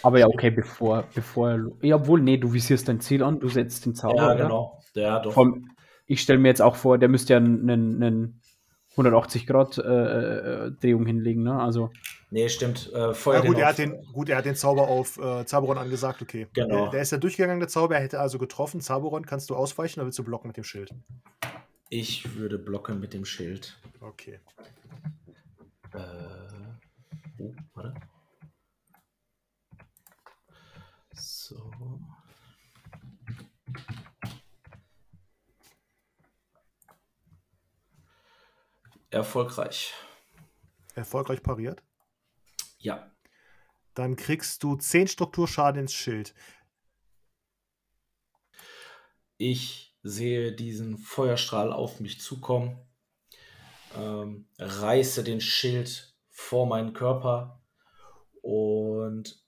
[0.03, 1.59] Aber ja, okay, bevor, bevor.
[1.81, 4.15] Ja, obwohl, nee, du visierst dein Ziel an, du setzt den Zauber.
[4.15, 4.43] Ja, oder?
[4.43, 4.79] genau.
[4.93, 5.35] Ja, doch.
[5.35, 5.71] Allem,
[6.05, 8.41] ich stelle mir jetzt auch vor, der müsste ja einen, einen
[8.91, 9.81] 180 Grad äh,
[10.67, 11.59] äh, Drehung hinlegen, ne?
[11.59, 11.91] Also,
[12.31, 12.91] Nee, stimmt.
[12.91, 15.77] Äh, Feuer Ja, gut, er hat den, gut, er hat den Zauber auf äh, Zaberon
[15.77, 16.47] angesagt, okay.
[16.53, 16.83] Genau.
[16.83, 18.81] Der, der ist ja durchgegangen, der Zauber, er hätte also getroffen.
[18.81, 20.93] Zaberon kannst du ausweichen oder willst du blocken mit dem Schild?
[21.89, 23.77] Ich würde blocken mit dem Schild.
[24.01, 24.39] Okay.
[25.93, 25.99] Äh,
[27.39, 27.93] oh, warte.
[31.13, 31.71] So.
[39.11, 39.93] Erfolgreich.
[40.95, 41.81] Erfolgreich pariert.
[42.85, 43.11] Ja.
[43.95, 46.35] Dann kriegst du 10 Strukturschaden ins Schild.
[49.37, 52.77] Ich sehe diesen Feuerstrahl auf mich zukommen,
[53.97, 57.63] ähm, reiße den Schild vor meinen Körper
[58.41, 59.43] und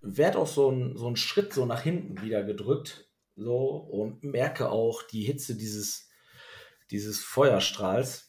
[0.00, 4.70] werde auch so, ein, so einen Schritt so nach hinten wieder gedrückt so, und merke
[4.70, 6.08] auch die Hitze dieses,
[6.90, 8.27] dieses Feuerstrahls.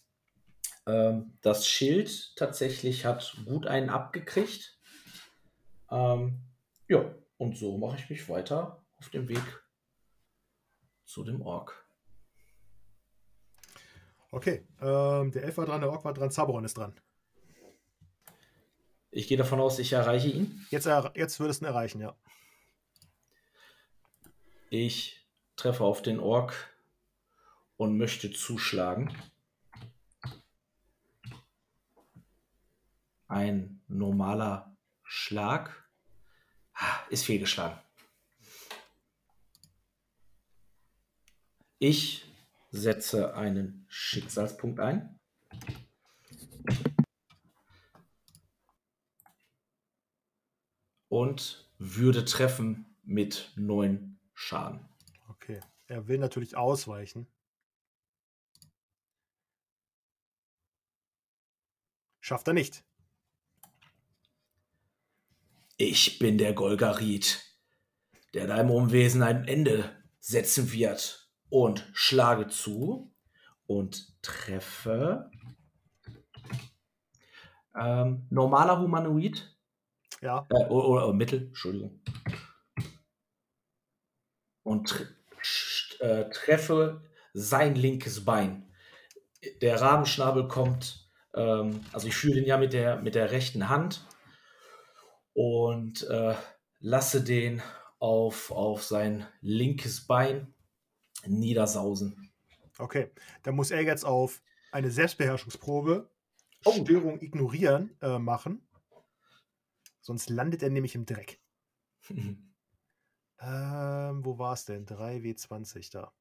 [0.89, 4.77] Ähm, das Schild tatsächlich hat gut einen abgekriegt.
[5.91, 6.39] Ähm,
[6.87, 9.43] ja, und so mache ich mich weiter auf dem Weg
[11.05, 11.85] zu dem Ork.
[14.31, 14.65] Okay.
[14.81, 16.93] Ähm, der Elf war dran, der Ork war dran, Zaberon ist dran.
[19.11, 20.65] Ich gehe davon aus, ich erreiche ihn.
[20.69, 22.15] Jetzt, er, jetzt würdest du ihn erreichen, ja.
[24.69, 26.71] Ich treffe auf den Ork
[27.77, 29.15] und möchte zuschlagen.
[33.29, 35.89] Ein normaler Schlag
[36.81, 37.77] Ah, ist fehlgeschlagen.
[41.77, 42.25] Ich
[42.71, 45.19] setze einen Schicksalspunkt ein.
[51.09, 54.87] Und würde treffen mit neun Schaden.
[55.27, 55.59] Okay.
[55.87, 57.27] Er will natürlich ausweichen.
[62.21, 62.85] Schafft er nicht.
[65.81, 67.41] Ich bin der Golgarit,
[68.33, 71.31] der deinem Umwesen ein Ende setzen wird.
[71.47, 73.15] Und schlage zu
[73.65, 75.31] und treffe.
[77.73, 79.57] Ähm, normaler Humanoid.
[80.19, 80.45] Ja.
[80.49, 82.01] Äh, oder, oder Mittel, Entschuldigung.
[84.63, 85.15] Und
[86.01, 88.69] äh, treffe sein linkes Bein.
[89.61, 94.05] Der Rabenschnabel kommt, ähm, also ich fühle den ja mit der, mit der rechten Hand
[95.39, 96.35] und äh,
[96.81, 97.61] lasse den
[97.97, 100.53] auf, auf sein linkes Bein
[101.25, 102.29] niedersausen.
[102.77, 103.09] Okay.
[103.43, 104.41] Dann muss er jetzt auf
[104.73, 106.11] eine Selbstbeherrschungsprobe
[106.65, 106.73] Oh.
[106.73, 108.67] Störung ignorieren äh, machen.
[110.01, 111.39] Sonst landet er nämlich im Dreck.
[113.41, 114.85] Ähm, wo war es denn?
[114.85, 116.11] 3W20 da.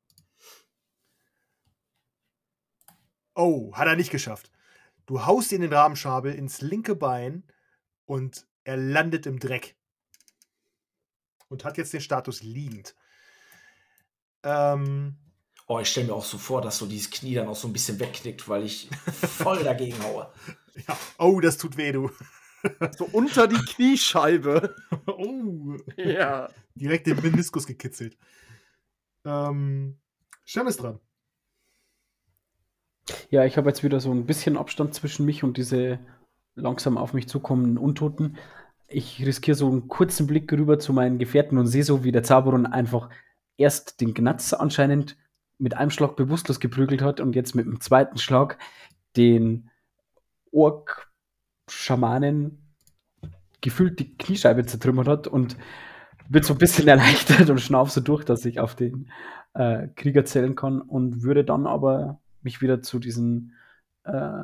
[3.35, 4.53] Oh, hat er nicht geschafft.
[5.05, 7.43] Du haust ihn den Rabenschabel ins linke Bein
[8.05, 9.77] und er landet im Dreck.
[11.49, 12.95] Und hat jetzt den Status liegend.
[14.43, 15.17] Ähm,
[15.71, 17.75] Oh, ich stelle mir auch so vor, dass so dieses Knie dann auch so ein
[17.75, 20.33] bisschen wegknickt, weil ich voll dagegen haue.
[20.89, 20.99] ja.
[21.19, 22.11] Oh, das tut weh, du.
[22.97, 24.75] So unter die Kniescheibe.
[25.07, 26.49] oh, ja.
[26.75, 28.17] direkt den Meniskus gekitzelt.
[29.25, 29.99] Ähm,
[30.45, 30.99] Shem ist dran.
[33.31, 36.01] Ja, ich habe jetzt wieder so ein bisschen Abstand zwischen mich und diese
[36.59, 38.37] langsam auf mich zukommenden Untoten.
[38.87, 42.23] Ich riskiere so einen kurzen Blick rüber zu meinen Gefährten und sehe so, wie der
[42.23, 43.11] Zauberon einfach
[43.57, 45.17] erst den Gnatz anscheinend
[45.59, 48.59] mit einem Schlag bewusstlos geprügelt hat und jetzt mit dem zweiten Schlag
[49.17, 49.71] den
[50.53, 52.75] Ork-Schamanen
[53.61, 55.57] gefühlt die Kniescheibe zertrümmert hat und
[56.29, 59.11] wird so ein bisschen erleichtert und schnauft so durch, dass ich auf den
[59.55, 63.55] äh, Krieger zählen kann und würde dann aber mich wieder zu diesen
[64.05, 64.43] äh,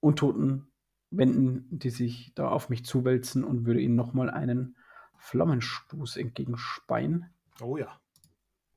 [0.00, 0.65] Untoten
[1.10, 4.76] wenden, die sich da auf mich zuwälzen und würde ihnen nochmal einen
[5.18, 7.30] Flammenstoß entgegenspeien.
[7.60, 8.00] Oh ja.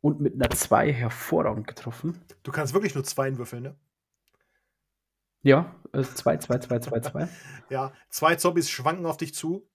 [0.01, 2.21] Und mit einer 2 hervorragend getroffen.
[2.43, 3.75] Du kannst wirklich nur zwei würfeln, ne?
[5.41, 7.27] Ja, 2, 2, 2, 2, 2.
[7.69, 9.65] Ja, zwei Zombies schwanken auf dich zu.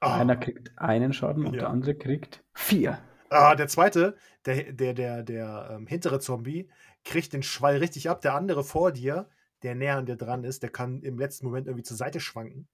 [0.00, 1.60] Ah, Einer kriegt einen Schaden und Ja.
[1.60, 2.98] der andere kriegt vier.
[3.30, 4.16] ah, der zweite,
[4.46, 6.70] der, der, der, der ähm, hintere Zombie,
[7.04, 8.20] kriegt den Schwall richtig ab.
[8.22, 9.28] Der andere vor dir,
[9.62, 12.68] der näher an dir dran ist, der kann im letzten Moment irgendwie zur Seite schwanken.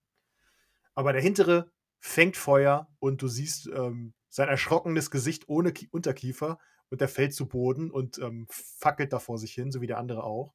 [0.95, 6.59] Aber der hintere fängt Feuer und du siehst ähm, sein erschrockenes Gesicht ohne Ki Unterkiefer
[6.91, 9.99] und der fällt zu Boden und ähm, fackelt da vor sich hin, so wie der
[9.99, 10.55] andere auch.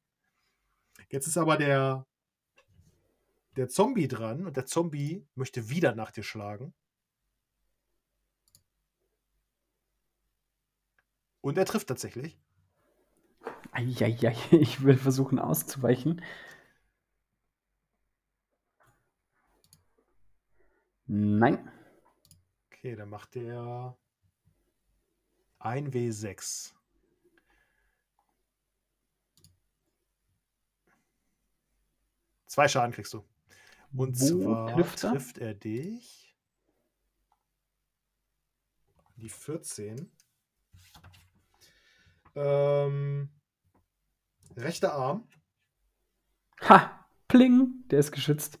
[1.10, 2.06] Jetzt ist aber der,
[3.56, 6.74] der Zombie dran und der Zombie möchte wieder nach dir schlagen.
[11.40, 12.38] Und er trifft tatsächlich.
[13.82, 16.22] Eieiei, ich will versuchen auszuweichen.
[21.06, 21.70] Nein.
[22.66, 23.96] Okay, dann macht der
[25.60, 26.72] 1W6.
[32.46, 33.24] Zwei Schaden kriegst du.
[33.94, 35.10] Und Wo zwar trifft er?
[35.10, 36.36] trifft er dich.
[39.16, 40.10] Die 14.
[42.34, 43.30] Ähm,
[44.56, 45.28] rechter Arm.
[46.68, 47.06] Ha!
[47.28, 47.84] Pling!
[47.90, 48.58] Der ist geschützt.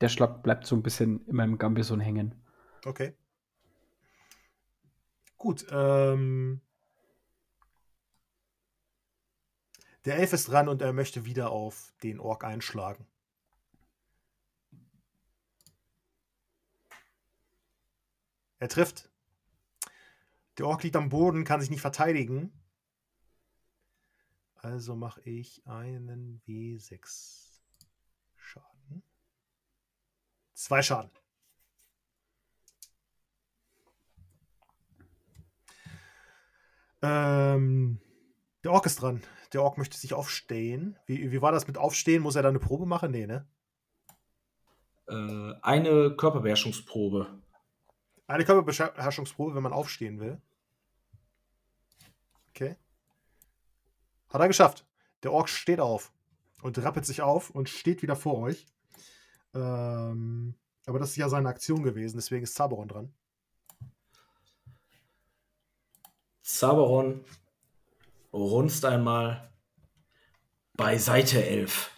[0.00, 2.34] Der Schlag bleibt so ein bisschen in meinem Gambison hängen.
[2.86, 3.14] Okay.
[5.36, 5.66] Gut.
[5.70, 6.62] Ähm,
[10.06, 13.06] der Elf ist dran und er möchte wieder auf den Ork einschlagen.
[18.58, 19.09] Er trifft.
[20.60, 22.52] Der Ork liegt am Boden, kann sich nicht verteidigen.
[24.56, 27.62] Also mache ich einen W6
[28.36, 29.02] Schaden.
[30.52, 31.10] Zwei Schaden.
[37.00, 38.02] Ähm,
[38.62, 39.22] der Ork ist dran.
[39.54, 40.98] Der Ork möchte sich aufstehen.
[41.06, 42.22] Wie, wie war das mit Aufstehen?
[42.22, 43.12] Muss er da eine Probe machen?
[43.12, 43.48] Nee, ne?
[45.08, 47.40] Äh, eine Körperbeherrschungsprobe.
[48.26, 50.42] Eine Körperbeherrschungsprobe, wenn man aufstehen will.
[52.60, 52.76] Okay.
[54.28, 54.86] Hat er geschafft.
[55.22, 56.12] Der Ork steht auf
[56.62, 58.66] und rappelt sich auf und steht wieder vor euch.
[59.54, 60.54] Ähm,
[60.84, 63.14] aber das ist ja seine Aktion gewesen, deswegen ist Zaberon dran.
[66.42, 67.24] Zaberon
[68.30, 69.50] runzt einmal
[70.74, 71.90] bei Seite 11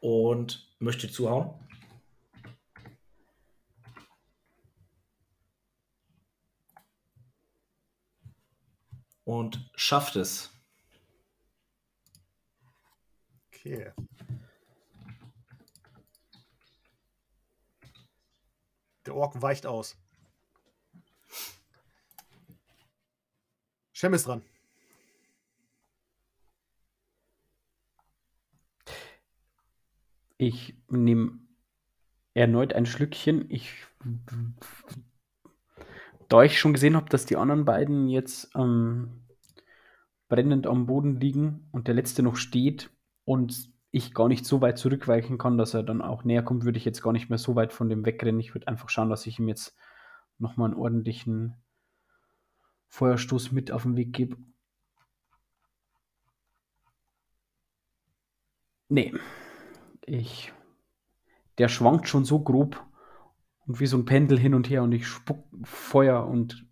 [0.00, 1.52] und möchte zuhauen.
[9.30, 10.50] Und schafft es.
[13.46, 13.92] Okay.
[19.06, 19.96] Der Ork weicht aus.
[23.92, 24.42] Shem ist dran.
[30.38, 31.38] Ich nehme
[32.34, 33.48] erneut ein Schlückchen.
[33.48, 33.86] Ich,
[36.30, 39.26] da ich schon gesehen habe, dass die anderen beiden jetzt ähm,
[40.28, 42.88] brennend am Boden liegen und der letzte noch steht
[43.24, 46.78] und ich gar nicht so weit zurückweichen kann, dass er dann auch näher kommt, würde
[46.78, 48.38] ich jetzt gar nicht mehr so weit von dem wegrennen.
[48.38, 49.76] Ich würde einfach schauen, dass ich ihm jetzt
[50.38, 51.56] nochmal einen ordentlichen
[52.86, 54.36] Feuerstoß mit auf den Weg gebe.
[58.88, 59.12] Nee.
[60.06, 60.52] Ich.
[61.58, 62.86] Der schwankt schon so grob
[63.70, 66.66] und wie so ein Pendel hin und her und ich spuck Feuer und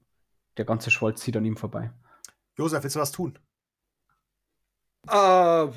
[0.56, 1.92] der ganze Schwolz zieht an ihm vorbei.
[2.56, 3.38] Josef, willst du was tun?
[5.08, 5.68] Äh,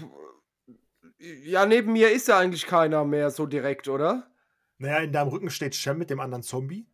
[1.20, 4.32] ja, neben mir ist ja eigentlich keiner mehr so direkt, oder?
[4.80, 6.88] Naja, in deinem Rücken steht Shem mit dem anderen Zombie.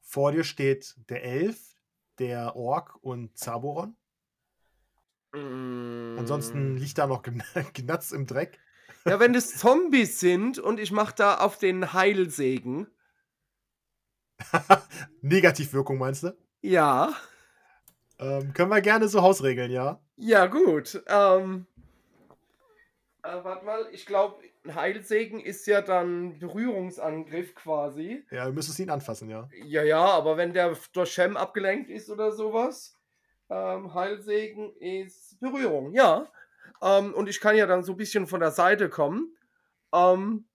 [0.00, 1.76] Vor dir steht der Elf,
[2.18, 3.94] der Ork und Zaboron.
[5.32, 6.16] Mm.
[6.18, 8.58] Ansonsten liegt da noch Gn- Gnatz im Dreck.
[9.04, 12.88] Ja, wenn das Zombies sind und ich mach da auf den Heilsegen.
[15.22, 16.36] Negativwirkung meinst du?
[16.60, 17.12] Ja.
[18.18, 20.00] Ähm, können wir gerne so Hausregeln, ja?
[20.16, 21.02] Ja, gut.
[21.08, 21.66] Ähm,
[23.22, 28.24] äh, warte mal, ich glaube, ein Heilsegen ist ja dann Berührungsangriff quasi.
[28.30, 29.48] Ja, du müsstest ihn anfassen, ja.
[29.64, 32.96] Ja, ja, aber wenn der durch Shem abgelenkt ist oder sowas,
[33.50, 36.28] ähm, Heilsegen ist Berührung, ja.
[36.80, 39.36] Ähm, und ich kann ja dann so ein bisschen von der Seite kommen.
[39.92, 40.46] Ähm,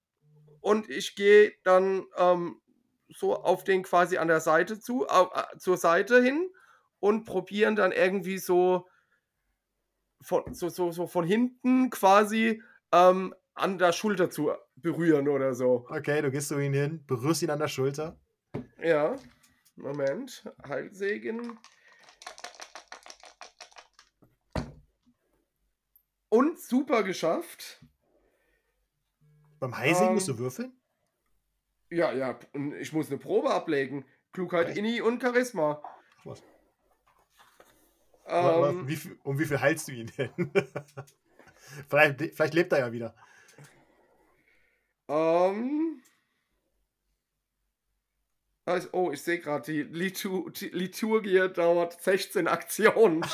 [0.62, 2.60] und ich gehe dann ähm,
[3.10, 6.50] so auf den quasi an der Seite zu, äh, zur Seite hin
[7.00, 8.88] und probieren dann irgendwie so
[10.22, 12.62] von, so, so, so von hinten quasi
[12.92, 15.86] ähm, an der Schulter zu berühren oder so.
[15.90, 18.20] Okay, du gehst zu ihm hin, berührst ihn an der Schulter.
[18.82, 19.16] Ja,
[19.76, 20.44] Moment.
[20.68, 21.58] Heilsegen.
[26.30, 27.82] Und super geschafft.
[29.60, 30.77] Beim Heising Ähm, musst du würfeln?
[31.90, 34.06] Ja, ja, und ich muss eine Probe ablegen.
[34.34, 34.78] Klugheit, Echt?
[34.78, 35.82] Inni und Charisma.
[36.24, 36.44] Was?
[38.28, 40.52] Ähm, wie viel, um wie viel heilst du ihn denn?
[41.90, 43.16] vielleicht, vielleicht lebt er ja wieder.
[45.08, 46.02] ähm,
[48.66, 53.24] Also, Oh, ich sehe gerade, die Litu die Liturgie dauert 16 Aktionen.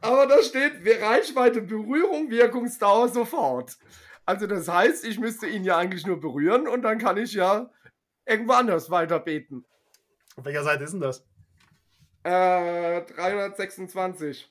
[0.00, 3.78] Aber da steht Reichweite, Berührung, Wirkungsdauer sofort.
[4.24, 7.70] Also das heißt, ich müsste ihn ja eigentlich nur berühren und dann kann ich ja
[8.24, 9.64] irgendwo anders weiter beten.
[10.36, 11.26] Auf welcher Seite ist denn das?
[12.22, 14.48] Äh, 326.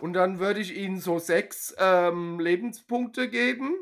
[0.00, 3.74] Und dann würde ich ihnen so sechs ähm, Lebenspunkte geben.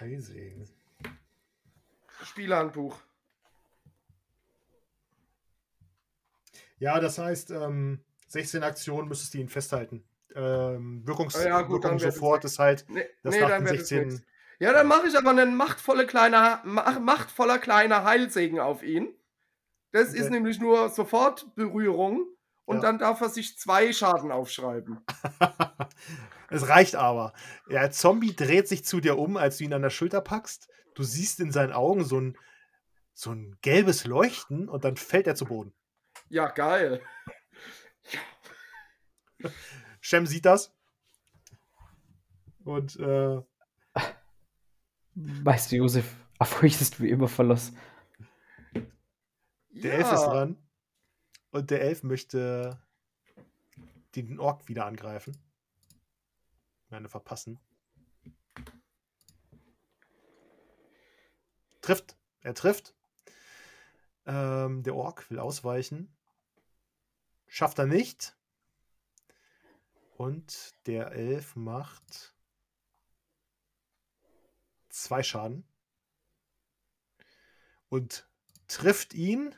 [0.00, 0.68] Heising.
[2.22, 2.98] Spielhandbuch.
[6.78, 10.04] Ja, das heißt, ähm, 16 Aktionen müsstest du ihn festhalten.
[10.34, 13.70] Ähm, Wirkungs Ah ja, gut, Wirkung sofort ist halt, Nee, dass nee, nach dann den
[13.70, 14.08] wird es 16.
[14.08, 14.22] nix.
[14.58, 19.14] Ja, dann mache ich aber einen machtvolle kleiner, mach, machtvoller kleiner Heilsegen auf ihn.
[19.92, 20.20] Das Okay.
[20.20, 22.26] ist nämlich nur sofort Berührung
[22.64, 22.82] und Ja.
[22.82, 25.00] dann darf er sich zwei Schaden aufschreiben.
[26.48, 27.34] es reicht aber.
[27.68, 30.68] Der Zombie dreht sich zu dir um, als du ihn an der Schulter packst.
[30.94, 32.38] Du siehst in seinen Augen so ein,
[33.14, 35.74] so ein gelbes Leuchten und dann fällt er zu Boden.
[36.28, 37.02] Ja, geil.
[40.00, 40.74] Shem sieht das.
[42.64, 43.42] Und äh,
[45.14, 47.72] Weißt du, Josef, auf euch ist wie immer Verlass.
[49.70, 50.56] der Elf ist dran.
[51.50, 52.80] Und der Elf möchte
[54.16, 55.36] den Ork wieder angreifen.
[56.88, 57.60] Meine verpassen.
[61.82, 62.16] Trifft.
[62.40, 62.94] Er trifft.
[64.24, 66.14] Ähm, der Ork will ausweichen.
[67.48, 68.34] Schafft er nicht.
[70.22, 72.36] Und der Elf macht
[74.88, 75.64] zwei Schaden.
[77.88, 78.30] Und
[78.68, 79.52] trifft ihn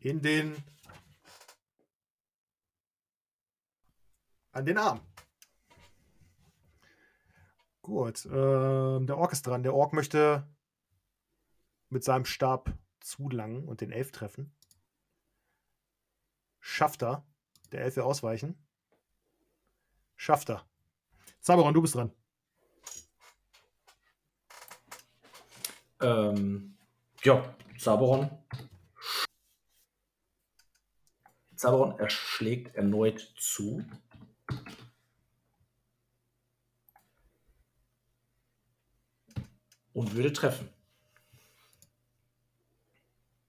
[0.00, 0.56] in den
[4.50, 5.00] an den Arm.
[7.82, 9.62] Gut, ähm, der Ork ist dran.
[9.62, 10.52] Der Ork möchte
[11.90, 14.52] mit seinem Stab zulangen und den Elf treffen.
[16.58, 17.24] Schafft er.
[17.70, 18.60] Der Elf will ausweichen.
[20.20, 20.68] Schafft er.
[21.40, 22.14] Zaberon, du bist dran.
[26.02, 26.76] Ähm,
[27.22, 28.28] ja, Zaberon.
[31.56, 33.82] Zaberon erschlägt erneut zu.
[39.94, 40.68] Und würde treffen.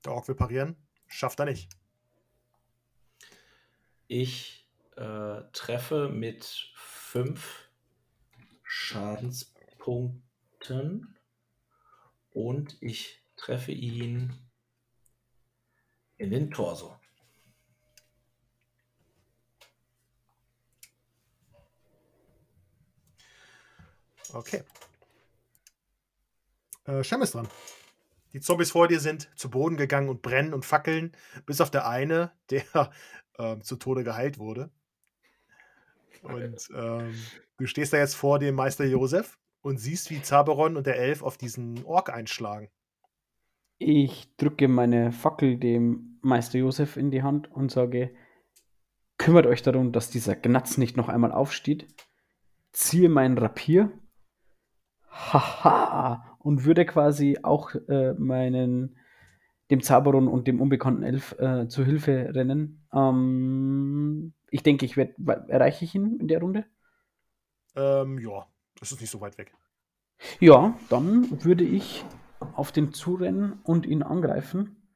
[0.06, 0.78] Der Ork will parieren.
[1.08, 1.70] Schafft er nicht.
[4.08, 4.61] Ich
[4.96, 7.70] äh, treffe mit fünf
[8.64, 11.18] Schadenspunkten
[12.32, 14.34] und ich treffe ihn
[16.18, 16.96] in den Torso.
[24.34, 24.64] Okay.
[26.86, 27.50] Äh, Shem ist dran.
[28.34, 31.16] Die Zombies vor dir sind zu Boden gegangen und brennen und fackeln,
[31.46, 32.92] bis auf der eine, der
[33.38, 34.72] ähm, zu Tode geheilt wurde.
[36.22, 37.14] Und ähm,
[37.58, 41.24] du stehst da jetzt vor dem Meister Josef und siehst, wie Zaberon und der Elf
[41.24, 42.70] auf diesen Ork einschlagen.
[43.78, 48.14] Ich drücke meine Fackel dem Meister Josef in die Hand und sage,
[49.18, 51.88] kümmert euch darum, dass dieser Gnatz nicht noch einmal aufsteht.
[52.72, 53.92] Ziehe meinen Rapier.
[55.10, 56.38] Haha.
[56.40, 58.98] Und würde quasi auch äh, meinen,
[59.70, 62.88] dem Zaberon und dem unbekannten Elf äh, zu Hilfe rennen.
[62.94, 65.16] Ähm, ich denke, ich werde,
[65.48, 66.66] erreiche ich ihn in der Runde?
[67.76, 68.46] Ähm, ja,
[68.80, 69.54] das ist nicht so weit weg.
[70.40, 72.06] Ja, dann würde ich
[72.54, 74.88] auf den zurennen und ihn angreifen.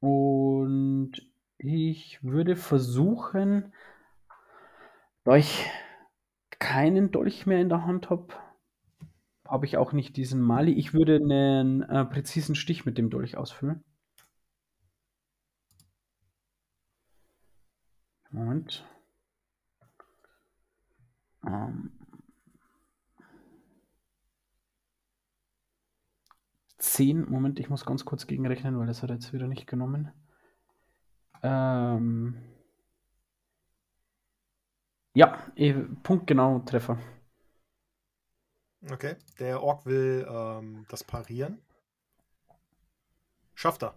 [0.00, 1.12] Und
[1.56, 3.72] ich würde versuchen,
[5.24, 5.70] da ich
[6.58, 8.34] keinen Dolch mehr in der Hand habe,
[9.46, 10.72] habe ich auch nicht diesen Mali.
[10.72, 13.84] Ich würde einen äh, präzisen Stich mit dem Dolch ausführen.
[18.32, 18.84] Moment.
[21.46, 21.92] Ähm,
[26.78, 30.12] 10, Moment, ich muss ganz kurz gegenrechnen, weil das hat er jetzt wieder nicht genommen.
[31.42, 32.42] Ähm,
[35.14, 36.98] ja, eh, punktgenau Treffer.
[38.90, 39.16] Okay.
[39.38, 41.60] Der Ork will ähm, das parieren.
[43.54, 43.94] Schafft er.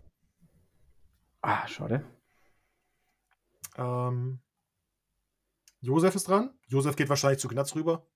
[1.41, 2.03] Ah, schade.
[3.77, 4.39] Ähm,
[5.81, 6.57] Josef ist dran.
[6.68, 8.07] Josef geht wahrscheinlich zu Gnatz rüber.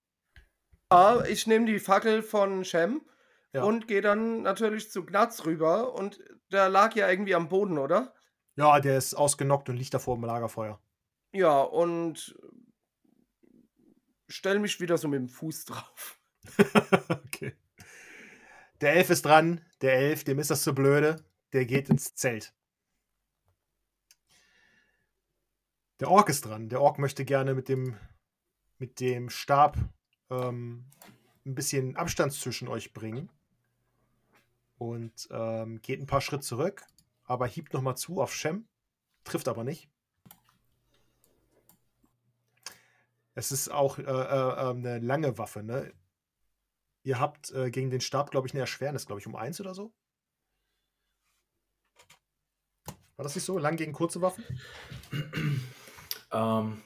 [0.92, 3.02] Ja, ich nehme die Fackel von Shem
[3.54, 3.64] Ja.
[3.64, 6.20] und gehe dann natürlich zu Gnatz rüber und
[6.52, 8.14] der lag ja irgendwie am Boden, oder?
[8.56, 10.82] Ja, der ist ausgenockt und liegt davor im Lagerfeuer.
[11.32, 12.36] Ja, und
[14.28, 16.20] stelle mich wieder so mit dem Fuß drauf.
[17.10, 17.56] okay.
[18.82, 19.64] Der Elf ist dran.
[19.82, 21.24] Der Elf, dem ist das zu blöde.
[21.54, 22.54] Der geht ins Zelt.
[26.00, 26.70] Der Ork ist dran.
[26.70, 27.98] Der Ork möchte gerne mit dem,
[28.78, 29.78] mit dem Stab
[30.30, 30.86] ähm,
[31.46, 33.30] ein bisschen Abstand zwischen euch bringen.
[34.78, 36.86] Und ähm, geht ein paar Schritt zurück,
[37.26, 38.66] aber hiebt nochmal zu auf Shem.
[39.26, 39.90] Trifft aber nicht.
[43.36, 45.94] Es ist auch äh, äh, ähm, eine lange Waffe, ne?
[47.04, 49.74] Ihr habt äh, gegen den Stab, glaube ich, eine Erschwernis, glaube ich, um eins oder
[49.74, 49.94] so.
[53.18, 53.58] War das nicht so?
[53.58, 54.46] Lang gegen kurze Waffen?
[56.32, 56.82] Ähm,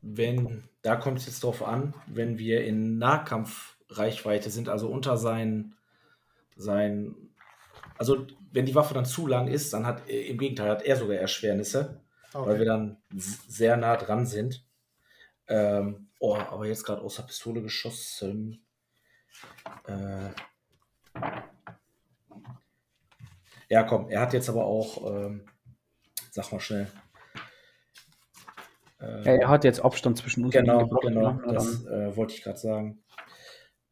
[0.00, 5.74] wenn, da kommt es jetzt drauf an, wenn wir in Nahkampfreichweite sind, also unter sein,
[6.56, 7.14] sein,
[7.96, 11.16] also wenn die Waffe dann zu lang ist, dann hat im Gegenteil hat er sogar
[11.16, 12.00] Erschwernisse,
[12.34, 12.48] okay.
[12.48, 14.64] weil wir dann sehr nah dran sind.
[15.46, 18.64] Ähm, oh, aber jetzt gerade aus der Pistole geschossen.
[19.86, 20.30] Äh,
[23.68, 25.46] ja, komm, er hat jetzt aber auch, ähm,
[26.30, 26.88] sag mal schnell,
[29.02, 30.54] äh, er hat jetzt Abstand zwischen uns.
[30.54, 31.42] Genau, genau, ne?
[31.52, 33.02] das äh, wollte ich gerade sagen.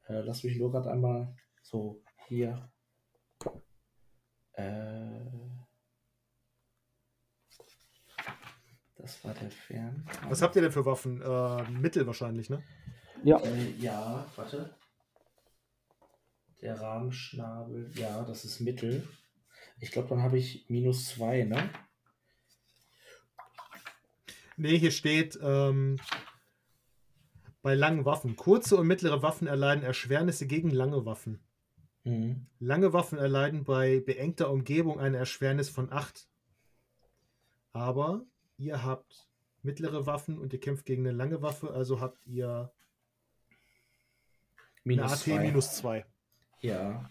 [0.07, 2.71] Äh, lass mich nur gerade einmal so hier.
[4.53, 5.27] Äh,
[8.97, 10.07] das war der Fern.
[10.29, 11.21] Was habt ihr denn für Waffen?
[11.23, 12.63] Äh, Mittel wahrscheinlich, ne?
[13.25, 13.39] Ja.
[13.39, 14.77] Äh, ja, warte.
[16.61, 19.09] Der Rahmenschnabel, ja, das ist Mittel.
[19.81, 21.71] Ich glaube, dann habe ich minus zwei, ne?
[24.61, 25.99] Nee, hier steht ähm,
[27.63, 28.37] bei langen Waffen.
[28.37, 31.41] Kurze und mittlere Waffen erleiden Erschwernisse gegen lange Waffen.
[32.05, 32.45] Mhm.
[32.59, 36.29] Lange Waffen erleiden bei beengter Umgebung eine Erschwernis von 8.
[37.73, 38.27] Aber
[38.59, 39.31] ihr habt
[39.63, 42.71] mittlere Waffen und ihr kämpft gegen eine lange Waffe, also habt ihr
[44.85, 45.39] minus AT zwei.
[45.39, 46.05] minus 2.
[46.61, 47.11] Ja,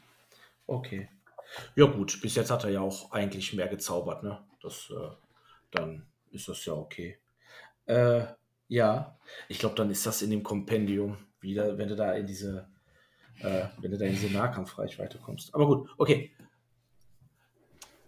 [0.68, 1.10] okay.
[1.76, 4.46] Ja gut, bis jetzt hat er ja auch eigentlich mehr gezaubert, ne?
[4.62, 5.10] Das, äh,
[5.72, 7.19] dann ist das ja okay.
[7.90, 8.28] Äh,
[8.68, 9.18] ja,
[9.48, 12.70] ich glaube, dann ist das in dem Kompendium wieder, wenn du da in diese,
[13.40, 15.56] äh, wenn du da in diese Nahkampfreichweite kommst.
[15.56, 16.32] Aber gut, okay.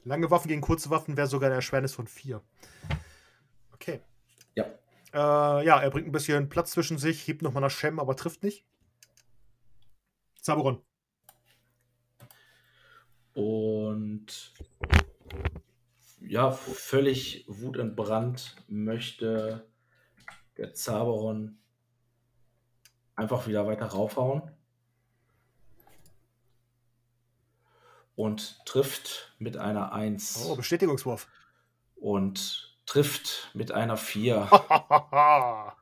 [0.04, 2.42] Lange Waffen gegen kurze Waffen wäre sogar eine Erschwernis von 4.
[3.74, 4.02] Okay.
[4.54, 4.66] Ja.
[5.14, 8.44] Äh, ja, er bringt ein bisschen Platz zwischen sich, hebt nochmal nach Shem, aber trifft
[8.44, 8.64] nicht.
[10.40, 10.80] Zaburon.
[13.34, 14.54] Und
[16.20, 19.71] ja, völlig wutentbrannt möchte
[20.58, 21.58] der Zaberon
[23.16, 24.44] einfach wieder weiter raufhauen.
[28.16, 30.46] Und trifft mit einer 1.
[30.46, 31.28] Oh, Bestätigungswurf.
[31.96, 34.50] Und trifft mit einer 4.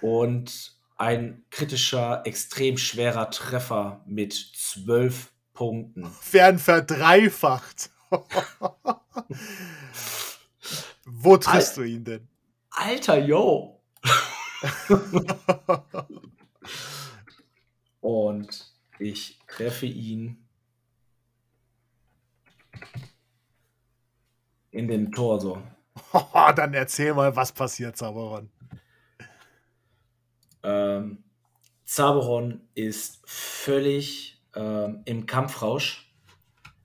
[0.00, 6.06] und ein kritischer, extrem schwerer Treffer mit 12 Punkten.
[6.20, 7.90] Fern verdreifacht.
[11.04, 12.28] Wo triffst Al du ihn denn?
[12.70, 13.77] Alter, yo!
[18.00, 20.48] Und ich treffe ihn
[24.70, 25.62] in den Torso.
[26.56, 28.50] Dann erzähl mal, was passiert, Zaberon.
[30.62, 31.24] Ähm,
[31.84, 36.12] Zaberon ist völlig ähm, im Kampfrausch.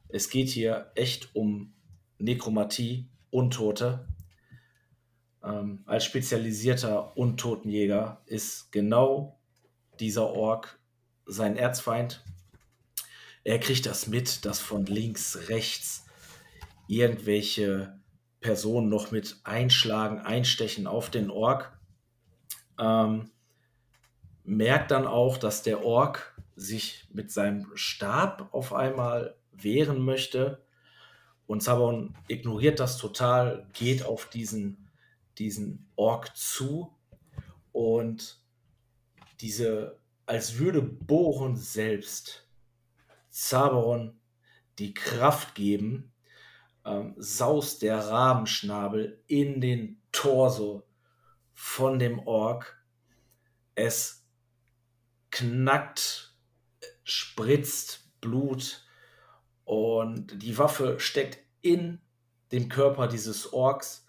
[0.09, 1.73] Es geht hier echt um
[2.19, 4.07] Nekromatie, Untote
[5.43, 9.37] ähm, als spezialisierter Untotenjäger ist genau
[9.99, 10.79] dieser Ork
[11.25, 12.23] sein Erzfeind.
[13.43, 16.05] Er kriegt das mit, dass von links, rechts
[16.87, 17.99] irgendwelche
[18.39, 21.77] Personen noch mit einschlagen, einstechen auf den Ork.
[22.79, 23.31] Ähm,
[24.43, 30.61] merkt dann auch, dass der Ork sich mit seinem Stab auf einmal wehren möchte.
[31.47, 34.82] Und Sabon ignoriert das total, geht auf diesen
[35.37, 36.95] diesen Ork zu
[37.71, 38.41] und
[39.41, 42.47] diese, als würde Boron selbst
[43.29, 44.19] Zaberon
[44.79, 46.13] die Kraft geben,
[46.85, 50.83] ähm, saust der Rabenschnabel in den Torso
[51.53, 52.83] von dem Ork.
[53.75, 54.25] Es
[55.31, 56.35] knackt,
[57.03, 58.85] spritzt Blut
[59.65, 61.99] und die Waffe steckt in
[62.51, 64.02] dem Körper dieses Orks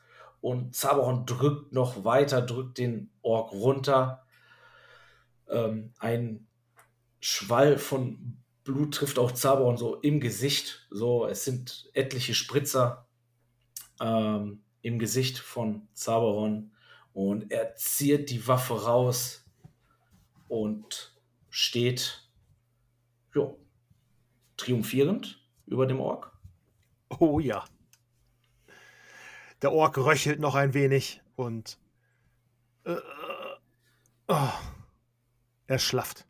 [0.45, 4.27] und Zaberon drückt noch weiter, drückt den Ork runter.
[5.49, 6.47] Ähm, ein
[7.19, 10.87] Schwall von Blut trifft auch Zaberon so im Gesicht.
[10.91, 13.09] So, es sind etliche Spritzer
[14.03, 16.73] ähm, im Gesicht von Zaberon
[17.15, 19.47] und er zieht die Waffe raus
[20.49, 21.19] und
[21.49, 22.29] steht
[23.35, 23.59] jo,
[24.59, 26.37] triumphierend über dem Ork.
[27.19, 27.65] Oh ja.
[29.65, 31.79] Der Ork röchelt noch ein wenig und
[32.85, 32.97] äh,
[34.29, 34.49] oh,
[35.67, 36.27] er schlafft.